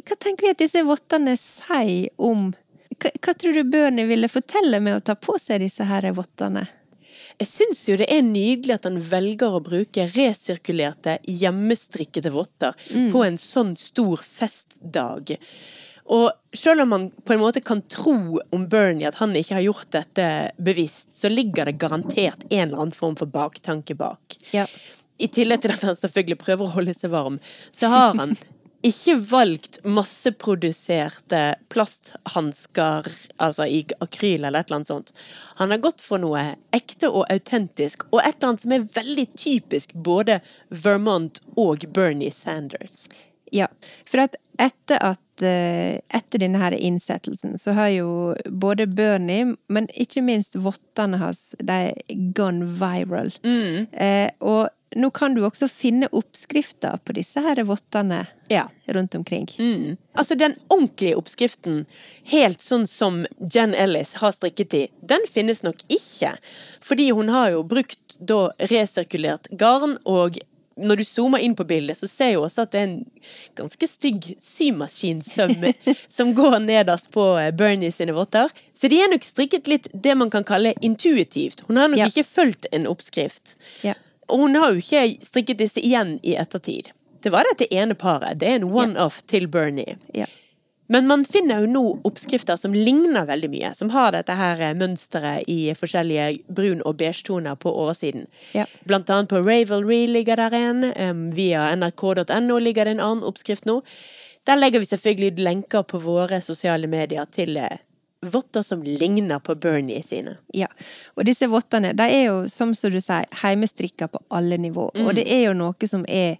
[0.00, 2.50] Hva tenker vi at disse vottene sier om
[3.00, 6.66] hva, hva tror du børnene ville fortelle med å ta på seg disse her vottene?
[7.40, 12.76] Jeg syns jo det er nydelig at han velger å bruke resirkulerte, hjemmestrikkede votter
[13.12, 15.38] på en sånn stor festdag.
[16.10, 19.66] Og selv om man på en måte kan tro om Bernie at han ikke har
[19.70, 20.26] gjort dette
[20.58, 24.36] bevisst, så ligger det garantert en eller annen form for baktanke bak.
[24.52, 24.66] Ja.
[25.20, 27.38] I tillegg til at han selvfølgelig prøver å holde seg varm,
[27.72, 28.36] så har han
[28.86, 31.40] ikke valgt masseproduserte
[31.72, 35.12] plasthansker, altså i akryl eller et eller annet sånt.
[35.60, 36.44] Han har gått for noe
[36.76, 42.32] ekte og autentisk, og et eller annet som er veldig typisk både Vermont og Bernie
[42.32, 43.04] Sanders.
[43.52, 43.66] Ja,
[44.08, 48.10] for at etter at eh, etter denne her innsettelsen, så har jo
[48.46, 51.92] både Bernie, men ikke minst vottene hans, de
[52.36, 53.32] gone viral.
[53.92, 58.68] Eh, og nå kan du også finne oppskrifter på disse her vottene Ja.
[58.88, 59.46] rundt omkring.
[59.58, 59.96] Mm.
[60.18, 61.84] Altså den ordentlige oppskriften,
[62.32, 63.24] helt sånn som
[63.54, 66.32] Jen Ellis har strikket i, den finnes nok ikke.
[66.82, 70.38] Fordi hun har jo brukt da resirkulert garn, og
[70.80, 73.10] når du zoomer inn på bildet, så ser jo også at det er en
[73.58, 75.64] ganske stygg symaskinsøm
[76.08, 78.48] som går nederst på eh, Bernie sine votter.
[78.74, 81.64] Så de er nok strikket litt det man kan kalle intuitivt.
[81.68, 82.06] Hun har nok Ja.
[82.08, 83.58] ikke fulgt en oppskrift.
[83.84, 83.94] Ja.
[84.30, 86.92] Og hun har jo ikke strikket disse igjen i ettertid.
[87.20, 88.38] Det var dette ene paret.
[88.40, 89.98] Det er en one-off til Bernie.
[90.16, 90.26] Ja.
[90.90, 93.68] Men man finner jo nå oppskrifter som ligner veldig mye.
[93.78, 98.24] Som har dette her eh, mønsteret i forskjellige brun- og beige-toner på oversiden.
[98.56, 98.64] Ja.
[98.90, 100.82] Blant annet på Ravelry ligger der en.
[101.36, 103.82] via nrk.no ligger det en annen oppskrift nå.
[104.48, 107.78] Der legger vi selvfølgelig lenker på våre sosiale medier til eh,
[108.26, 110.36] votter som ligner på Bernie sine.
[110.54, 110.68] Ja,
[111.16, 114.90] og disse vottene, de er jo, som så du sier, heimestrikka på alle nivå.
[115.04, 116.36] Og det er jo noe som er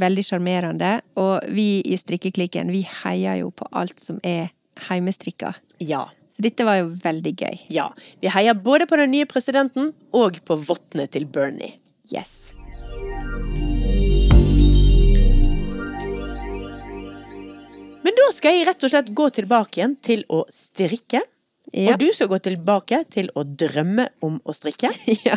[0.00, 4.50] veldig sjarmerende, og vi i Strikkeklikken, vi heier jo på alt som er
[4.88, 5.54] heimestrikka.
[5.78, 6.08] Ja.
[6.30, 7.62] Så dette var jo veldig gøy.
[7.74, 7.90] Ja.
[8.22, 11.76] Vi heier både på den nye presidenten og på vottene til Bernie.
[12.10, 12.54] Yes.
[18.04, 21.20] Men da skal jeg rett og slett gå tilbake igjen til å strikke.
[21.70, 21.92] Ja.
[21.92, 24.90] Og du skal gå tilbake til å drømme om å strikke.
[25.28, 25.36] ja.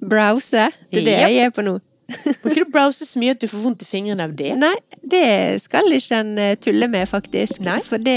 [0.00, 0.68] Browse.
[0.90, 1.28] Det er det Ja.
[1.28, 1.78] jeg er på nå.
[2.44, 4.50] Må ikke du browse så mye at du får vondt i fingrene av det?
[4.60, 5.24] Nei, det
[5.64, 7.62] skal ikke en eh, tulle med, faktisk.
[7.64, 7.78] Nei.
[7.86, 8.16] For det,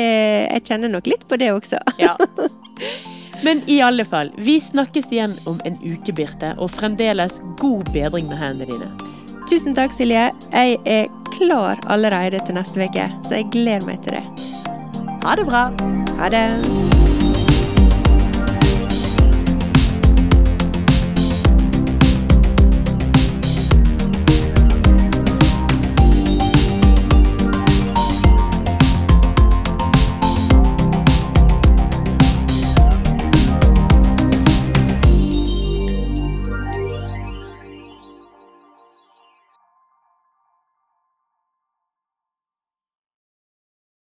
[0.50, 1.80] jeg kjenner nok litt på det også.
[2.04, 2.18] Ja.
[3.46, 8.28] Men i alle fall, vi snakkes igjen om en uke, Birte, og fremdeles god bedring
[8.30, 9.17] med hendene dine.
[9.48, 10.26] Tusen takk, Silje.
[10.52, 14.26] Jeg er klar allerede til neste uke, så jeg gleder meg til det.
[15.24, 15.68] Ha det bra!
[16.20, 16.97] Ha det!